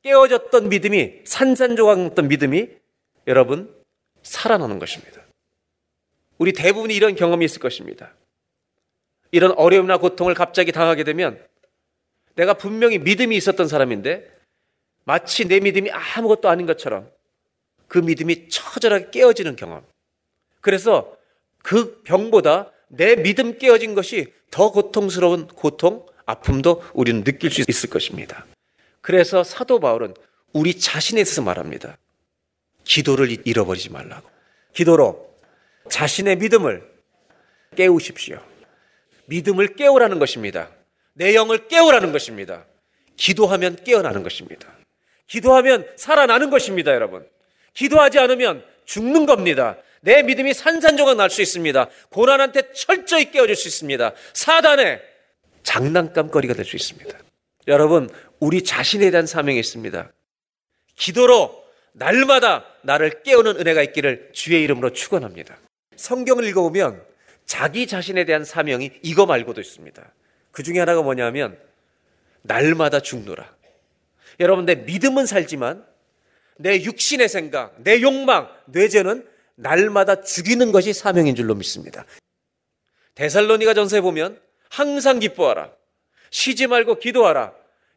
깨어졌던 0.03 0.69
믿음이 0.69 1.21
산산조각났던 1.25 2.29
믿음이 2.29 2.69
여러분 3.27 3.73
살아나는 4.23 4.79
것입니다. 4.79 5.22
우리 6.43 6.53
대부분이 6.53 6.93
이런 6.93 7.15
경험이 7.15 7.45
있을 7.45 7.61
것입니다. 7.61 8.17
이런 9.31 9.53
어려움이나 9.53 9.99
고통을 9.99 10.35
갑자기 10.35 10.73
당하게 10.73 11.05
되면 11.05 11.41
내가 12.35 12.55
분명히 12.55 12.99
믿음이 12.99 13.37
있었던 13.37 13.69
사람인데 13.69 14.29
마치 15.05 15.47
내 15.47 15.61
믿음이 15.61 15.93
아무것도 15.93 16.49
아닌 16.49 16.67
것처럼 16.67 17.09
그 17.87 17.99
믿음이 17.99 18.49
처절하게 18.49 19.11
깨어지는 19.13 19.55
경험. 19.55 19.87
그래서 20.61 21.17
그 21.63 22.03
병보다 22.03 22.73
내 22.89 23.15
믿음 23.15 23.57
깨어진 23.57 23.95
것이 23.95 24.33
더 24.51 24.73
고통스러운 24.73 25.47
고통, 25.47 26.05
아픔도 26.27 26.83
우리는 26.93 27.23
느낄 27.23 27.53
수 27.53 27.63
있을 27.69 27.89
것입니다. 27.89 28.47
그래서 29.01 29.45
사도 29.45 29.79
바울은 29.79 30.15
우리 30.53 30.77
자신에 30.77 31.21
있어서 31.21 31.41
말합니다. 31.43 31.97
기도를 32.83 33.47
잃어버리지 33.47 33.91
말라고. 33.91 34.29
기도로 34.73 35.32
자신의 35.89 36.37
믿음을 36.37 36.83
깨우십시오. 37.77 38.41
믿음을 39.27 39.77
깨우라는 39.77 40.19
것입니다. 40.19 40.71
내 41.15 41.35
영을 41.35 41.69
깨우라는 41.69 42.13
것입니다. 42.13 42.65
기도하면 43.17 43.77
깨어나는 43.85 44.23
것입니다. 44.23 44.69
기도하면 45.27 45.87
살아나는 45.97 46.51
것입니다, 46.51 46.93
여러분. 46.95 47.27
기도하지 47.75 48.19
않으면 48.19 48.65
죽는 48.85 49.27
겁니다. 49.27 49.77
내 50.01 50.23
믿음이 50.23 50.53
산산조각 50.53 51.17
날 51.17 51.31
수 51.31 51.41
있습니다. 51.43 51.89
고난한테 52.11 52.73
철저히 52.73 53.31
깨어질 53.31 53.55
수 53.57 53.69
있습니다. 53.69 54.13
사단의 54.35 55.01
장난감거리가 55.63 56.55
될 56.55 56.65
수 56.65 56.77
있습니다. 56.77 57.19
여러분, 57.69 58.11
우리 58.41 58.65
자신에 58.65 59.11
대한 59.11 59.27
사명이 59.27 59.59
있습니다. 59.61 60.11
기도로 60.97 61.63
날마다 61.93 62.65
나를 62.83 63.23
깨우는 63.23 63.57
은혜가 63.61 63.83
있기를 63.83 64.31
주의 64.33 64.63
이름으로 64.65 64.91
축원합니다. 64.93 65.57
성경을 65.97 66.45
읽어보면 66.45 67.03
자기 67.45 67.87
자신에 67.87 68.25
대한 68.25 68.45
사명이 68.45 68.91
이거 69.03 69.27
말고도 69.27 69.61
있습니다. 69.61 70.13
그 70.51 70.63
중에 70.63 70.79
하나가 70.79 71.03
뭐냐면 71.03 71.59
날마다 72.43 73.01
죽노라. 73.01 73.55
여러분 74.41 74.65
내 74.65 74.75
믿음은 74.75 75.27
살지만 75.27 75.85
내 76.59 76.83
육신의 76.83 77.29
생각, 77.29 77.75
내 77.83 78.01
욕망, 78.03 78.49
뇌죄는 78.67 79.27
날마다 79.55 80.23
죽이는 80.23 80.73
것이 80.73 80.93
사명인 80.93 81.35
줄로 81.35 81.55
믿습니다. 81.55 82.05
데살로니가 83.15 83.75
전서에 83.75 84.01
보면 84.01 84.41
항상 84.69 85.19
기뻐하라. 85.19 85.71
쉬지 86.31 86.67
말고 86.67 86.99
기도하라. 86.99 87.53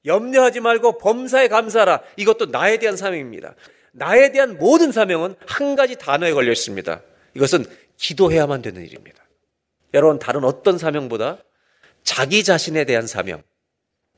염려하지 0.06 0.60
말고 0.60 0.98
범사에 0.98 1.48
감사하라. 1.48 2.02
이것도 2.18 2.48
나에 2.48 2.78
대한 2.78 2.98
사명입니다. 2.98 3.56
나에 3.92 4.32
대한 4.32 4.58
모든 4.58 4.92
사명은 4.92 5.36
한 5.48 5.76
가지 5.76 5.96
단어에 5.96 6.34
걸려 6.34 6.52
있습니다. 6.52 7.02
이것은 7.34 7.66
기도해야만 7.98 8.62
되는 8.62 8.84
일입니다. 8.84 9.24
여러분, 9.94 10.20
다른 10.20 10.44
어떤 10.44 10.78
사명보다 10.78 11.44
자기 12.04 12.44
자신에 12.44 12.86
대한 12.86 13.08
사명, 13.08 13.42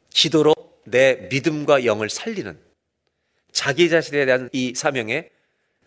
기도로 0.10 0.56
내 0.86 1.28
믿음과 1.30 1.86
영을 1.86 2.10
살리는 2.10 2.60
자기 3.52 3.90
자신에 3.90 4.26
대한 4.26 4.50
이 4.52 4.74
사명에 4.76 5.30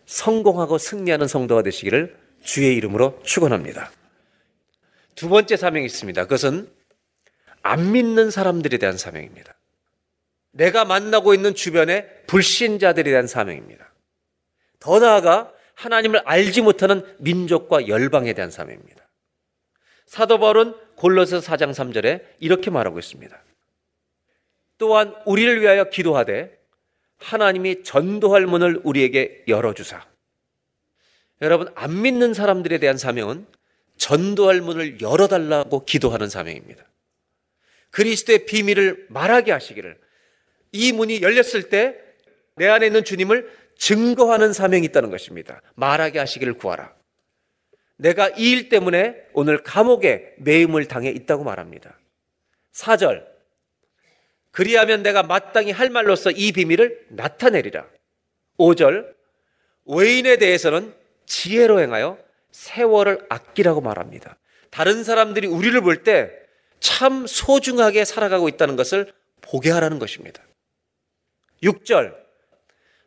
성공하고 0.05 0.77
승리하는 0.77 1.27
성도가 1.27 1.63
되시기를 1.63 2.17
주의 2.43 2.75
이름으로 2.75 3.21
축원합니다. 3.23 3.91
두 5.15 5.29
번째 5.29 5.57
사명이 5.57 5.85
있습니다. 5.85 6.23
그것은 6.23 6.71
안 7.61 7.91
믿는 7.91 8.31
사람들에 8.31 8.77
대한 8.77 8.97
사명입니다. 8.97 9.55
내가 10.51 10.83
만나고 10.85 11.33
있는 11.33 11.55
주변의 11.55 12.23
불신자들에 12.27 13.09
대한 13.09 13.27
사명입니다. 13.27 13.93
더 14.79 14.99
나아가 14.99 15.53
하나님을 15.81 16.21
알지 16.25 16.61
못하는 16.61 17.03
민족과 17.19 17.87
열방에 17.87 18.33
대한 18.33 18.51
사명입니다. 18.51 19.07
사도 20.05 20.39
바울은 20.39 20.75
골로새 20.95 21.37
4장 21.39 21.71
3절에 21.71 22.23
이렇게 22.39 22.69
말하고 22.69 22.99
있습니다. 22.99 23.43
또한 24.77 25.15
우리를 25.25 25.61
위하여 25.61 25.89
기도하되 25.89 26.59
하나님이 27.17 27.83
전도할 27.83 28.45
문을 28.45 28.81
우리에게 28.83 29.43
열어주사. 29.47 30.05
여러분, 31.41 31.71
안 31.75 32.01
믿는 32.01 32.33
사람들에 32.33 32.77
대한 32.77 32.97
사명은 32.97 33.47
전도할 33.97 34.61
문을 34.61 35.01
열어달라고 35.01 35.85
기도하는 35.85 36.29
사명입니다. 36.29 36.83
그리스도의 37.89 38.45
비밀을 38.45 39.07
말하게 39.09 39.51
하시기를 39.51 39.99
이 40.73 40.91
문이 40.91 41.21
열렸을 41.21 41.69
때 41.69 42.11
내 42.55 42.67
안에 42.67 42.87
있는 42.87 43.03
주님을 43.03 43.49
증거하는 43.85 44.53
사명이 44.53 44.85
있다는 44.85 45.09
것입니다. 45.09 45.59
말하게 45.73 46.19
하시기를 46.19 46.53
구하라. 46.53 46.93
내가 47.97 48.29
이 48.29 48.51
일 48.53 48.69
때문에 48.69 49.15
오늘 49.33 49.63
감옥에 49.63 50.35
매임을 50.37 50.85
당해 50.85 51.09
있다고 51.09 51.43
말합니다. 51.43 51.97
4절. 52.73 53.25
그리하면 54.51 55.01
내가 55.01 55.23
마땅히 55.23 55.71
할 55.71 55.89
말로서 55.89 56.29
이 56.29 56.51
비밀을 56.51 57.07
나타내리라. 57.09 57.87
5절. 58.59 59.15
외인에 59.85 60.37
대해서는 60.37 60.93
지혜로 61.25 61.79
행하여 61.81 62.19
세월을 62.51 63.25
아끼라고 63.29 63.81
말합니다. 63.81 64.37
다른 64.69 65.03
사람들이 65.03 65.47
우리를 65.47 65.81
볼 65.81 66.03
때 66.03 66.29
참 66.79 67.25
소중하게 67.27 68.05
살아가고 68.05 68.47
있다는 68.49 68.75
것을 68.75 69.13
보게 69.41 69.69
하라는 69.71 69.97
것입니다. 69.99 70.41
6절. 71.61 72.20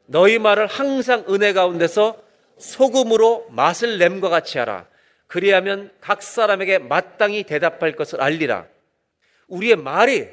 너희 0.07 0.39
말을 0.39 0.67
항상 0.67 1.25
은혜 1.29 1.53
가운데서 1.53 2.23
소금으로 2.59 3.49
맛을 3.51 3.99
냄과 3.99 4.29
같이 4.29 4.59
하라. 4.59 4.87
그리하면 5.27 5.91
각 6.01 6.23
사람에게 6.23 6.79
마땅히 6.79 7.45
대답할 7.45 7.97
것을 7.97 8.21
알리라. 8.21 8.67
우리의 9.49 9.77
말이, 9.77 10.29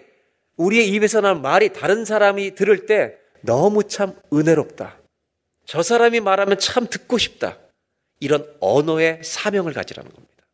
우리의 0.58 0.90
입에서 0.90 1.22
나는 1.22 1.42
말이 1.42 1.74
다른 1.74 2.06
사람이 2.06 2.56
들을 2.56 2.86
때 2.86 3.18
너무 3.42 3.84
참 3.88 4.14
은혜롭다. 4.32 4.98
저 5.66 5.82
사람이 5.82 6.20
말하면 6.20 6.60
참 6.60 6.88
듣고 6.88 7.18
싶다. 7.18 7.58
이런 8.20 8.46
언어의 8.60 9.22
사명을 9.24 9.74
가지라는 9.74 10.12
겁니다. 10.12 10.46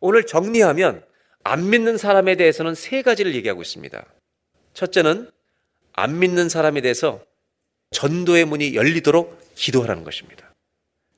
오늘 0.00 0.26
정리하면 0.26 1.04
안 1.42 1.70
믿는 1.70 1.96
사람에 1.96 2.34
대해서는 2.34 2.74
세 2.74 3.02
가지를 3.02 3.34
얘기하고 3.34 3.62
있습니다. 3.62 4.04
첫째는 4.74 5.30
안 5.92 6.18
믿는 6.18 6.48
사람에 6.48 6.80
대해서 6.82 7.24
전도의 7.90 8.44
문이 8.44 8.74
열리도록 8.74 9.38
기도하라는 9.54 10.04
것입니다. 10.04 10.52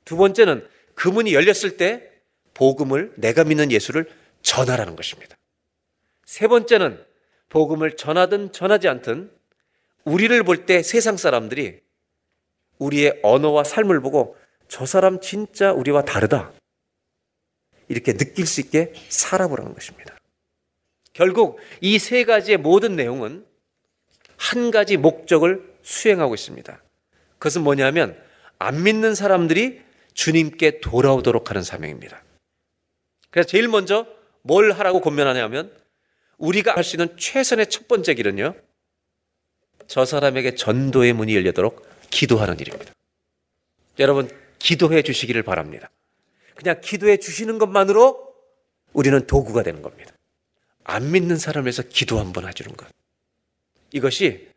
두 0.05 0.17
번째는 0.17 0.67
그 0.95 1.07
문이 1.09 1.33
열렸을 1.33 1.77
때 1.77 2.09
복음을 2.53 3.13
내가 3.17 3.43
믿는 3.43 3.71
예수를 3.71 4.09
전하라는 4.41 4.95
것입니다. 4.95 5.35
세 6.25 6.47
번째는 6.47 7.03
복음을 7.49 7.95
전하든 7.97 8.51
전하지 8.53 8.87
않든 8.87 9.31
우리를 10.05 10.43
볼 10.43 10.65
때 10.65 10.81
세상 10.81 11.17
사람들이 11.17 11.79
우리의 12.79 13.19
언어와 13.23 13.63
삶을 13.63 14.01
보고 14.01 14.35
저 14.67 14.85
사람 14.85 15.19
진짜 15.19 15.71
우리와 15.71 16.03
다르다. 16.03 16.51
이렇게 17.89 18.13
느낄 18.13 18.47
수 18.47 18.61
있게 18.61 18.93
살아보라는 19.09 19.73
것입니다. 19.73 20.17
결국 21.13 21.59
이 21.81 21.99
세 21.99 22.23
가지의 22.23 22.57
모든 22.57 22.95
내용은 22.95 23.45
한 24.37 24.71
가지 24.71 24.97
목적을 24.97 25.70
수행하고 25.83 26.35
있습니다. 26.35 26.81
그것은 27.33 27.63
뭐냐면 27.63 28.17
안 28.59 28.83
믿는 28.83 29.15
사람들이 29.15 29.81
주님께 30.13 30.81
돌아오도록 30.81 31.49
하는 31.49 31.63
사명입니다. 31.63 32.23
그래서 33.29 33.47
제일 33.47 33.67
먼저 33.67 34.05
뭘 34.41 34.71
하라고 34.71 35.01
권면하냐면 35.01 35.71
우리가 36.37 36.75
할 36.75 36.83
수 36.83 36.95
있는 36.95 37.15
최선의 37.17 37.67
첫 37.67 37.87
번째 37.87 38.13
길은요. 38.13 38.55
저 39.87 40.05
사람에게 40.05 40.55
전도의 40.55 41.13
문이 41.13 41.35
열리도록 41.35 41.87
기도하는 42.09 42.59
일입니다. 42.59 42.93
여러분, 43.99 44.29
기도해 44.59 45.01
주시기를 45.01 45.43
바랍니다. 45.43 45.89
그냥 46.55 46.81
기도해 46.81 47.17
주시는 47.17 47.57
것만으로 47.57 48.33
우리는 48.93 49.25
도구가 49.25 49.63
되는 49.63 49.81
겁니다. 49.81 50.13
안 50.83 51.11
믿는 51.11 51.37
사람에서 51.37 51.83
기도 51.83 52.19
한번 52.19 52.47
해주는 52.47 52.75
것. 52.75 52.87
이것이 53.91 54.50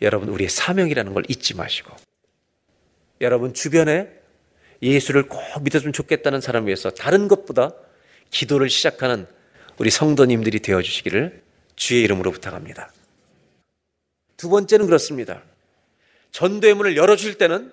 여러분 0.00 0.28
우리의 0.28 0.48
사명이라는 0.48 1.12
걸 1.14 1.24
잊지 1.28 1.56
마시고 1.56 1.94
여러분 3.20 3.52
주변에 3.52 4.08
예수를 4.80 5.26
꼭 5.26 5.40
믿었으면 5.62 5.92
좋겠다는 5.92 6.40
사람 6.40 6.66
위해서 6.66 6.90
다른 6.90 7.26
것보다 7.26 7.72
기도를 8.30 8.70
시작하는 8.70 9.26
우리 9.78 9.90
성도님들이 9.90 10.60
되어 10.60 10.82
주시기를 10.82 11.42
주의 11.74 12.02
이름으로 12.02 12.30
부탁합니다. 12.30 12.92
두 14.36 14.48
번째는 14.48 14.86
그렇습니다. 14.86 15.42
전도의 16.30 16.74
문을 16.74 16.96
열어 16.96 17.16
줄 17.16 17.34
때는 17.38 17.72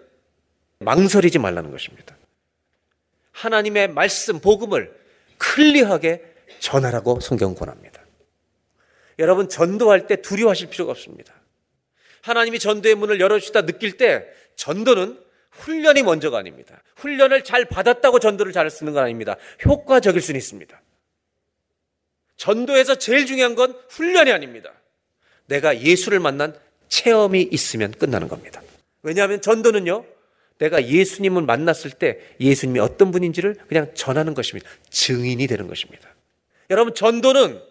망설이지 0.80 1.40
말라는 1.40 1.72
것입니다. 1.72 2.16
하나님의 3.32 3.90
말씀, 3.90 4.40
복음을 4.40 4.96
클리어하게 5.38 6.24
전하라고 6.60 7.20
성경 7.20 7.54
권합니다. 7.54 8.02
여러분, 9.20 9.50
전도할 9.50 10.08
때 10.08 10.22
두려워하실 10.22 10.70
필요가 10.70 10.92
없습니다. 10.92 11.34
하나님이 12.26 12.58
전도의 12.58 12.96
문을 12.96 13.20
열어주시다 13.20 13.68
느낄 13.68 13.98
때 13.98 14.26
전도는 14.56 15.20
훈련이 15.52 16.02
먼저가 16.02 16.40
아닙니다. 16.40 16.82
훈련을 16.96 17.44
잘 17.44 17.66
받았다고 17.66 18.20
전도를 18.20 18.52
잘 18.52 18.70
쓰는 18.72 18.94
건 18.94 19.04
아닙니다. 19.04 19.36
효과적일 19.64 20.22
수는 20.22 20.40
있습니다. 20.40 20.82
전도에서 22.38 22.96
제일 22.96 23.28
중요한 23.28 23.54
건 23.54 23.80
훈련이 23.90 24.32
아닙니다. 24.32 24.74
내가 25.46 25.80
예수를 25.80 26.20
만난 26.20 26.58
체험이 26.90 27.48
있으면 27.52 27.92
끝나는 27.92 28.28
겁니다. 28.28 28.62
왜냐하면 29.04 29.40
전도는요, 29.40 30.04
내가 30.58 30.84
예수님을 30.84 31.44
만났을 31.44 31.92
때 31.92 32.20
예수님이 32.40 32.80
어떤 32.80 33.12
분인지를 33.12 33.56
그냥 33.68 33.92
전하는 33.94 34.34
것입니다. 34.34 34.68
증인이 34.90 35.46
되는 35.46 35.68
것입니다. 35.68 36.10
여러분, 36.72 36.96
전도는 36.96 37.62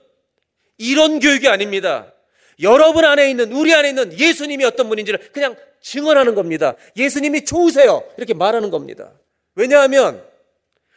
이런 0.78 1.18
교육이 1.18 1.48
아닙니다. 1.48 2.13
여러분 2.60 3.04
안에 3.04 3.30
있는, 3.30 3.52
우리 3.52 3.74
안에 3.74 3.90
있는 3.90 4.18
예수님이 4.18 4.64
어떤 4.64 4.88
분인지를 4.88 5.30
그냥 5.32 5.56
증언하는 5.80 6.34
겁니다. 6.34 6.74
예수님이 6.96 7.44
좋으세요. 7.44 8.04
이렇게 8.16 8.34
말하는 8.34 8.70
겁니다. 8.70 9.12
왜냐하면 9.54 10.22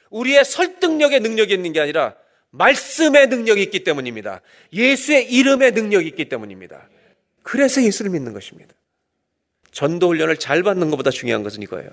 우리의 0.10 0.46
설득력의 0.46 1.20
능력이 1.20 1.54
있는 1.54 1.74
게 1.74 1.82
아니라 1.82 2.16
말씀의 2.52 3.28
능력이 3.28 3.62
있기 3.64 3.84
때문입니다. 3.84 4.42
예수의 4.72 5.32
이름의 5.32 5.72
능력이 5.74 6.08
있기 6.08 6.30
때문입니다. 6.30 6.88
그래서 7.44 7.82
예수를 7.84 8.12
믿는 8.12 8.34
것입니다. 8.34 8.74
전도 9.72 10.08
훈련을 10.08 10.38
잘 10.38 10.64
받는 10.64 10.90
것보다 10.90 11.12
중요한 11.12 11.44
것은 11.44 11.62
이거예요. 11.62 11.90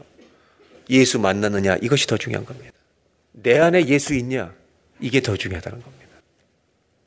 예수 0.91 1.19
만나느냐 1.19 1.77
이것이 1.83 2.07
더 2.07 2.17
중요한 2.17 2.45
겁니다. 2.45 2.73
내 3.33 3.59
안에 3.59 3.87
예수 3.87 4.15
있냐 4.15 4.55
이게 5.01 5.21
더 5.21 5.37
중요하다는 5.37 5.83
겁니다. 5.83 6.09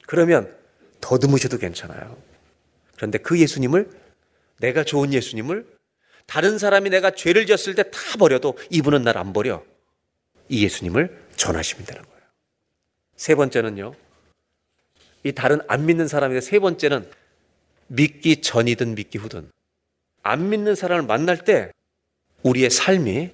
그러면 0.05 0.53
더듬으셔도 1.01 1.57
괜찮아요. 1.57 2.17
그런데 2.97 3.17
그 3.17 3.39
예수님을 3.39 3.89
내가 4.59 4.83
좋은 4.83 5.13
예수님을 5.13 5.65
다른 6.25 6.57
사람이 6.57 6.89
내가 6.89 7.11
죄를 7.11 7.45
지었을 7.45 7.75
때 7.75 7.83
다 7.83 8.17
버려도 8.19 8.57
이분은 8.69 9.03
날 9.03 9.17
안 9.17 9.31
버려. 9.31 9.63
이 10.49 10.63
예수님을 10.63 11.27
전하시면 11.35 11.85
되는 11.85 12.01
거예요. 12.03 12.17
세 13.15 13.35
번째는요. 13.35 13.93
이 15.23 15.31
다른 15.31 15.59
안 15.67 15.85
믿는 15.85 16.07
사람에게 16.07 16.41
세 16.41 16.59
번째는 16.59 17.09
믿기 17.87 18.41
전이든 18.41 18.95
믿기 18.95 19.17
후든 19.17 19.51
안 20.23 20.49
믿는 20.49 20.75
사람을 20.75 21.05
만날 21.05 21.43
때 21.43 21.71
우리의 22.43 22.69
삶이, 22.69 23.31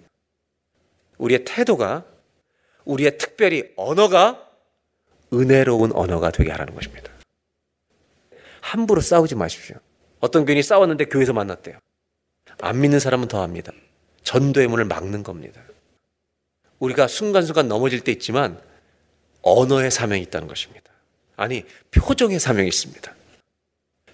우리의 1.17 1.45
태도가, 1.45 2.05
우리의 2.85 3.17
특별히 3.17 3.71
언어가 3.75 4.49
은혜로운 5.31 5.91
언어가 5.93 6.31
되게 6.31 6.51
하라는 6.51 6.75
것입니다. 6.75 7.12
함부로 8.73 9.01
싸우지 9.01 9.35
마십시오. 9.35 9.75
어떤 10.19 10.45
교인이 10.45 10.63
싸웠는데 10.63 11.05
교회에서 11.05 11.31
만났대요. 11.31 11.77
안 12.59 12.81
믿는 12.81 12.99
사람은 12.99 13.27
더 13.27 13.43
합니다. 13.43 13.71
전도의 14.23 14.67
문을 14.67 14.85
막는 14.85 15.21
겁니다. 15.21 15.61
우리가 16.79 17.07
순간순간 17.07 17.67
넘어질 17.67 18.03
때 18.03 18.11
있지만 18.11 18.59
언어의 19.43 19.91
사명이 19.91 20.23
있다는 20.23 20.47
것입니다. 20.47 20.91
아니, 21.35 21.65
표정의 21.91 22.39
사명이 22.39 22.67
있습니다. 22.67 23.13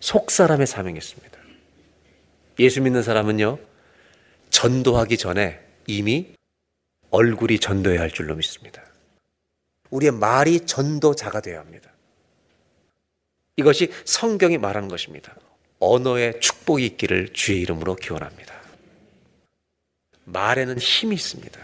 속 0.02 0.30
사람의 0.30 0.68
사명이 0.68 0.98
있습니다. 0.98 1.40
예수 2.60 2.82
믿는 2.82 3.02
사람은요, 3.02 3.60
전도하기 4.50 5.18
전에 5.18 5.62
이미 5.88 6.34
얼굴이 7.12 7.60
전도해야 7.60 8.02
할 8.02 8.12
줄로 8.12 8.36
믿습니다. 8.36 8.84
우리의 9.90 10.12
말이 10.12 10.66
전도자가 10.66 11.40
되어야 11.40 11.62
합니다. 11.62 11.90
이것이 13.60 13.92
성경이 14.06 14.58
말하는 14.58 14.88
것입니다. 14.88 15.36
언어에 15.80 16.40
축복이 16.40 16.86
있기를 16.86 17.34
주의 17.34 17.62
이름으로 17.62 17.96
기원합니다. 17.96 18.54
말에는 20.24 20.78
힘이 20.78 21.16
있습니다. 21.16 21.60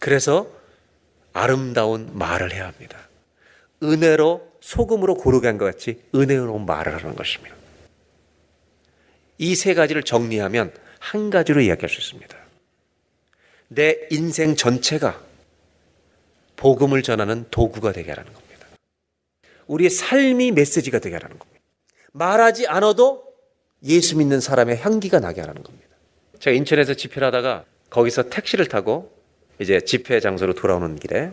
그래서 0.00 0.48
아름다운 1.32 2.10
말을 2.18 2.52
해야 2.52 2.66
합니다. 2.66 2.98
은혜로 3.82 4.50
소금으로 4.60 5.14
고르게 5.14 5.46
한 5.46 5.56
것 5.58 5.64
같이 5.66 6.02
은혜로운 6.14 6.66
말을 6.66 6.94
하는 6.94 7.14
것입니다. 7.14 7.54
이 9.38 9.54
세 9.54 9.72
가지를 9.74 10.02
정리하면 10.02 10.72
한 10.98 11.30
가지로 11.30 11.60
이야기할 11.62 11.88
수 11.88 11.98
있습니다. 12.00 12.36
내 13.68 13.96
인생 14.10 14.54
전체가 14.56 15.22
복음을 16.56 17.02
전하는 17.02 17.46
도구가 17.50 17.92
되게 17.92 18.10
하라는 18.10 18.32
겁니다. 18.32 18.49
우리의 19.70 19.88
삶이 19.88 20.50
메시지가 20.52 20.98
되게 20.98 21.14
하라는 21.16 21.38
겁니다. 21.38 21.60
말하지 22.12 22.66
않아도 22.66 23.24
예수 23.84 24.16
믿는 24.16 24.40
사람의 24.40 24.78
향기가 24.78 25.20
나게 25.20 25.40
하라는 25.42 25.62
겁니다. 25.62 25.86
제가 26.40 26.56
인천에서 26.56 26.94
집회를 26.94 27.26
하다가 27.28 27.64
거기서 27.88 28.24
택시를 28.30 28.66
타고 28.66 29.16
이제 29.60 29.80
집회 29.80 30.18
장소로 30.18 30.54
돌아오는 30.54 30.96
길에 30.96 31.30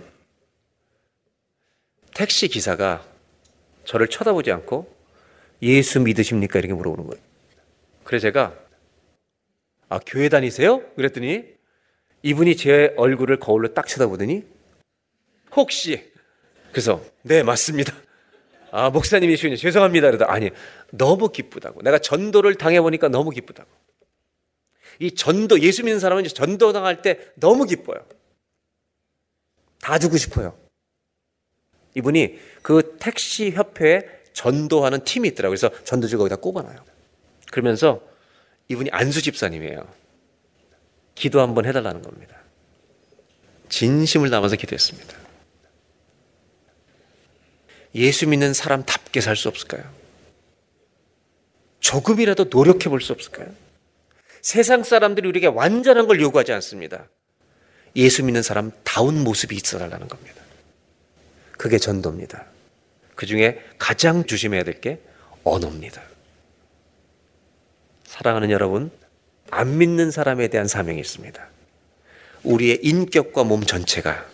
택시 2.13 2.47
기사가 2.47 3.03
저를 3.85 4.07
쳐다보지 4.07 4.51
않고 4.51 4.93
예수 5.63 5.99
믿으십니까? 5.99 6.59
이렇게 6.59 6.73
물어보는 6.73 7.09
거예요. 7.09 7.23
그래서 8.03 8.23
제가 8.23 8.53
아, 9.89 9.99
교회 10.05 10.29
다니세요? 10.29 10.81
그랬더니 10.95 11.43
이분이 12.21 12.57
제 12.57 12.93
얼굴을 12.97 13.39
거울로 13.39 13.73
딱 13.73 13.87
쳐다보더니 13.87 14.43
혹시 15.55 16.11
그래서 16.71 17.01
네, 17.23 17.41
맞습니다. 17.41 17.93
아, 18.71 18.89
목사님이시군요. 18.89 19.55
죄송합니다. 19.55 20.07
그러다 20.07 20.31
아니, 20.31 20.49
너무 20.91 21.29
기쁘다고. 21.29 21.81
내가 21.81 21.99
전도를 21.99 22.55
당해 22.55 22.81
보니까 22.81 23.07
너무 23.07 23.29
기쁘다고. 23.29 23.69
이 24.99 25.13
전도 25.13 25.61
예수 25.61 25.83
믿는 25.83 25.99
사람은 25.99 26.23
전도 26.25 26.73
당할 26.73 27.01
때 27.01 27.19
너무 27.35 27.65
기뻐요. 27.65 28.05
다 29.79 29.99
주고 29.99 30.17
싶어요. 30.17 30.57
이분이 31.95 32.39
그 32.61 32.97
택시 32.99 33.51
협회에 33.51 34.01
전도하는 34.33 35.03
팀이 35.03 35.29
있더라고요. 35.29 35.57
그래서 35.57 35.83
전도지 35.83 36.17
거기다 36.17 36.35
꼽아놔요. 36.37 36.83
그러면서 37.51 38.01
이분이 38.67 38.89
안수 38.91 39.21
집사님이에요. 39.21 39.87
기도 41.15 41.41
한번 41.41 41.65
해달라는 41.65 42.01
겁니다. 42.01 42.37
진심을 43.69 44.29
담아서 44.29 44.55
기도했습니다. 44.55 45.26
예수 47.97 48.27
믿는 48.27 48.53
사람답게 48.53 49.21
살 49.21 49.35
수 49.35 49.47
없을까요? 49.49 49.83
조금이라도 51.79 52.45
노력해 52.45 52.89
볼 52.89 53.01
수 53.01 53.11
없을까요? 53.13 53.49
세상 54.41 54.83
사람들이 54.83 55.27
우리에게 55.27 55.47
완전한 55.47 56.07
걸 56.07 56.21
요구하지 56.21 56.53
않습니다. 56.53 57.07
예수 57.95 58.23
믿는 58.23 58.43
사람다운 58.43 59.23
모습이 59.23 59.55
있어 59.55 59.79
달라는 59.79 60.07
겁니다. 60.07 60.41
그게 61.57 61.77
전도입니다. 61.79 62.45
그 63.15 63.25
중에 63.25 63.59
가장 63.79 64.25
조심해야 64.25 64.63
될 64.63 64.79
게 64.79 64.99
언어입니다. 65.43 66.01
사랑하는 68.05 68.51
여러분, 68.51 68.91
안 69.49 69.77
믿는 69.77 70.11
사람에 70.11 70.49
대한 70.49 70.67
사명이 70.67 70.99
있습니다. 70.99 71.47
우리의 72.43 72.79
인격과 72.83 73.43
몸 73.43 73.63
전체가 73.63 74.25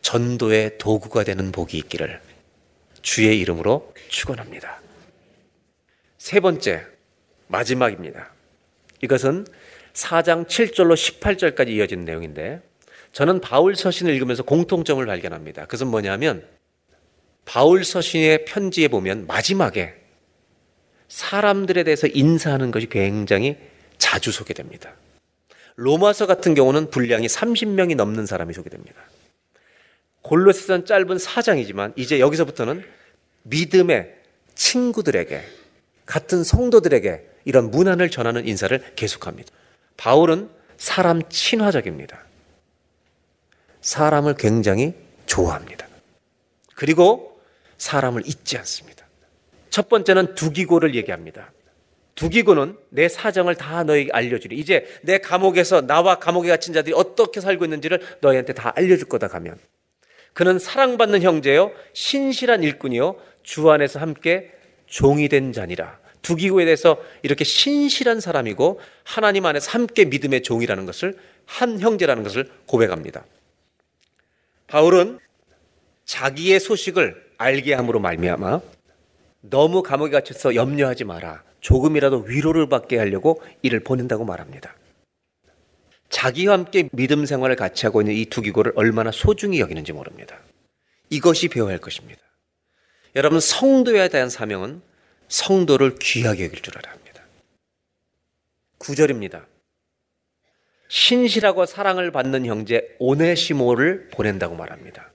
전도의 0.00 0.78
도구가 0.78 1.24
되는 1.24 1.52
복이 1.52 1.76
있기를 1.78 2.20
주의 3.02 3.38
이름으로 3.40 3.92
축원합니다. 4.08 4.80
세 6.18 6.40
번째, 6.40 6.86
마지막입니다. 7.48 8.32
이것은 9.02 9.46
4장 9.92 10.46
7절로 10.46 10.94
18절까지 10.94 11.68
이어진 11.70 12.04
내용인데 12.04 12.62
저는 13.12 13.40
바울 13.40 13.76
서신을 13.76 14.14
읽으면서 14.14 14.42
공통점을 14.42 15.04
발견합니다. 15.04 15.62
그것은 15.62 15.88
뭐냐면 15.88 16.46
바울 17.44 17.84
서신의 17.84 18.44
편지에 18.46 18.88
보면 18.88 19.26
마지막에 19.26 19.94
사람들에 21.08 21.84
대해서 21.84 22.06
인사하는 22.06 22.70
것이 22.70 22.88
굉장히 22.88 23.58
자주 23.98 24.32
소개됩니다. 24.32 24.94
로마서 25.76 26.26
같은 26.26 26.54
경우는 26.54 26.90
분량이 26.90 27.26
30명이 27.26 27.96
넘는 27.96 28.26
사람이 28.26 28.54
소개됩니다. 28.54 29.00
골로새서는 30.22 30.86
짧은 30.86 31.16
4장이지만 31.16 31.92
이제 31.96 32.20
여기서부터는 32.20 32.84
믿음의 33.42 34.14
친구들에게 34.54 35.42
같은 36.06 36.44
성도들에게 36.44 37.28
이런 37.44 37.70
문안을 37.70 38.10
전하는 38.10 38.46
인사를 38.46 38.94
계속합니다. 38.94 39.50
바울은 39.96 40.48
사람 40.76 41.22
친화적입니다. 41.28 42.24
사람을 43.80 44.34
굉장히 44.34 44.94
좋아합니다. 45.26 45.86
그리고 46.74 47.40
사람을 47.78 48.22
잊지 48.26 48.56
않습니다. 48.58 49.06
첫 49.70 49.88
번째는 49.88 50.34
두기고를 50.34 50.94
얘기합니다. 50.94 51.52
두기고는 52.14 52.76
내 52.90 53.08
사정을 53.08 53.56
다 53.56 53.82
너에게 53.84 54.10
알려주리. 54.12 54.56
이제 54.56 54.86
내 55.02 55.18
감옥에서 55.18 55.80
나와 55.80 56.18
감옥에 56.18 56.48
갇힌 56.48 56.74
자들이 56.74 56.94
어떻게 56.94 57.40
살고 57.40 57.64
있는지를 57.64 58.00
너희한테 58.20 58.52
다 58.52 58.72
알려줄 58.76 59.08
거다 59.08 59.28
가면. 59.28 59.58
그는 60.32 60.58
사랑받는 60.58 61.22
형제요, 61.22 61.72
신실한 61.92 62.62
일꾼이요, 62.62 63.16
주 63.42 63.70
안에서 63.70 63.98
함께 63.98 64.50
종이 64.86 65.28
된 65.28 65.52
자니라. 65.52 65.98
두기고에 66.22 66.64
대해서 66.64 66.98
이렇게 67.22 67.44
신실한 67.44 68.20
사람이고 68.20 68.80
하나님 69.04 69.44
안에서 69.44 69.70
함께 69.72 70.04
믿음의 70.04 70.42
종이라는 70.42 70.86
것을 70.86 71.16
한 71.46 71.80
형제라는 71.80 72.22
것을 72.22 72.48
고백합니다. 72.66 73.24
바울은 74.68 75.18
자기의 76.04 76.60
소식을 76.60 77.32
알게 77.38 77.74
함으로 77.74 77.98
말미암아 77.98 78.60
너무 79.42 79.82
감옥에 79.82 80.10
갇혀서 80.10 80.54
염려하지 80.54 81.04
마라. 81.04 81.42
조금이라도 81.60 82.24
위로를 82.26 82.68
받게 82.68 82.98
하려고 82.98 83.42
이를 83.62 83.80
보낸다고 83.80 84.24
말합니다. 84.24 84.74
자기와 86.12 86.54
함께 86.54 86.88
믿음 86.92 87.24
생활을 87.24 87.56
같이 87.56 87.86
하고 87.86 88.02
있는 88.02 88.14
이 88.14 88.26
두 88.26 88.42
기고를 88.42 88.72
얼마나 88.76 89.10
소중히 89.10 89.60
여기는지 89.60 89.92
모릅니다. 89.92 90.38
이것이 91.10 91.48
배워야 91.48 91.72
할 91.72 91.78
것입니다. 91.78 92.20
여러분 93.16 93.40
성도에 93.40 94.08
대한 94.08 94.28
사명은 94.30 94.82
성도를 95.28 95.96
귀하게 96.00 96.44
여길 96.44 96.62
줄 96.62 96.76
알아야 96.78 96.92
합니다. 96.94 97.22
9절입니다. 98.78 99.44
신실하고 100.88 101.64
사랑을 101.64 102.10
받는 102.10 102.44
형제 102.44 102.94
오네시모를 102.98 104.10
보낸다고 104.12 104.54
말합니다. 104.54 105.12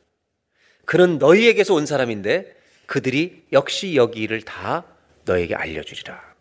그는 0.85 1.19
너희에게서 1.19 1.75
온 1.75 1.85
사람인데 1.85 2.55
그들이 2.87 3.43
역시 3.51 3.95
여기 3.95 4.21
일을 4.21 4.41
다 4.41 4.85
너에게 5.25 5.53
알려주리라. 5.53 6.35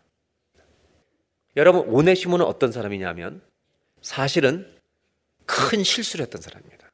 여러분 1.56 1.82
오네시모는 1.88 2.44
어떤 2.46 2.72
사람이냐면 2.72 3.42
사실은 4.06 4.72
큰 5.46 5.82
실수를 5.82 6.22
했던 6.22 6.40
사람입니다. 6.40 6.88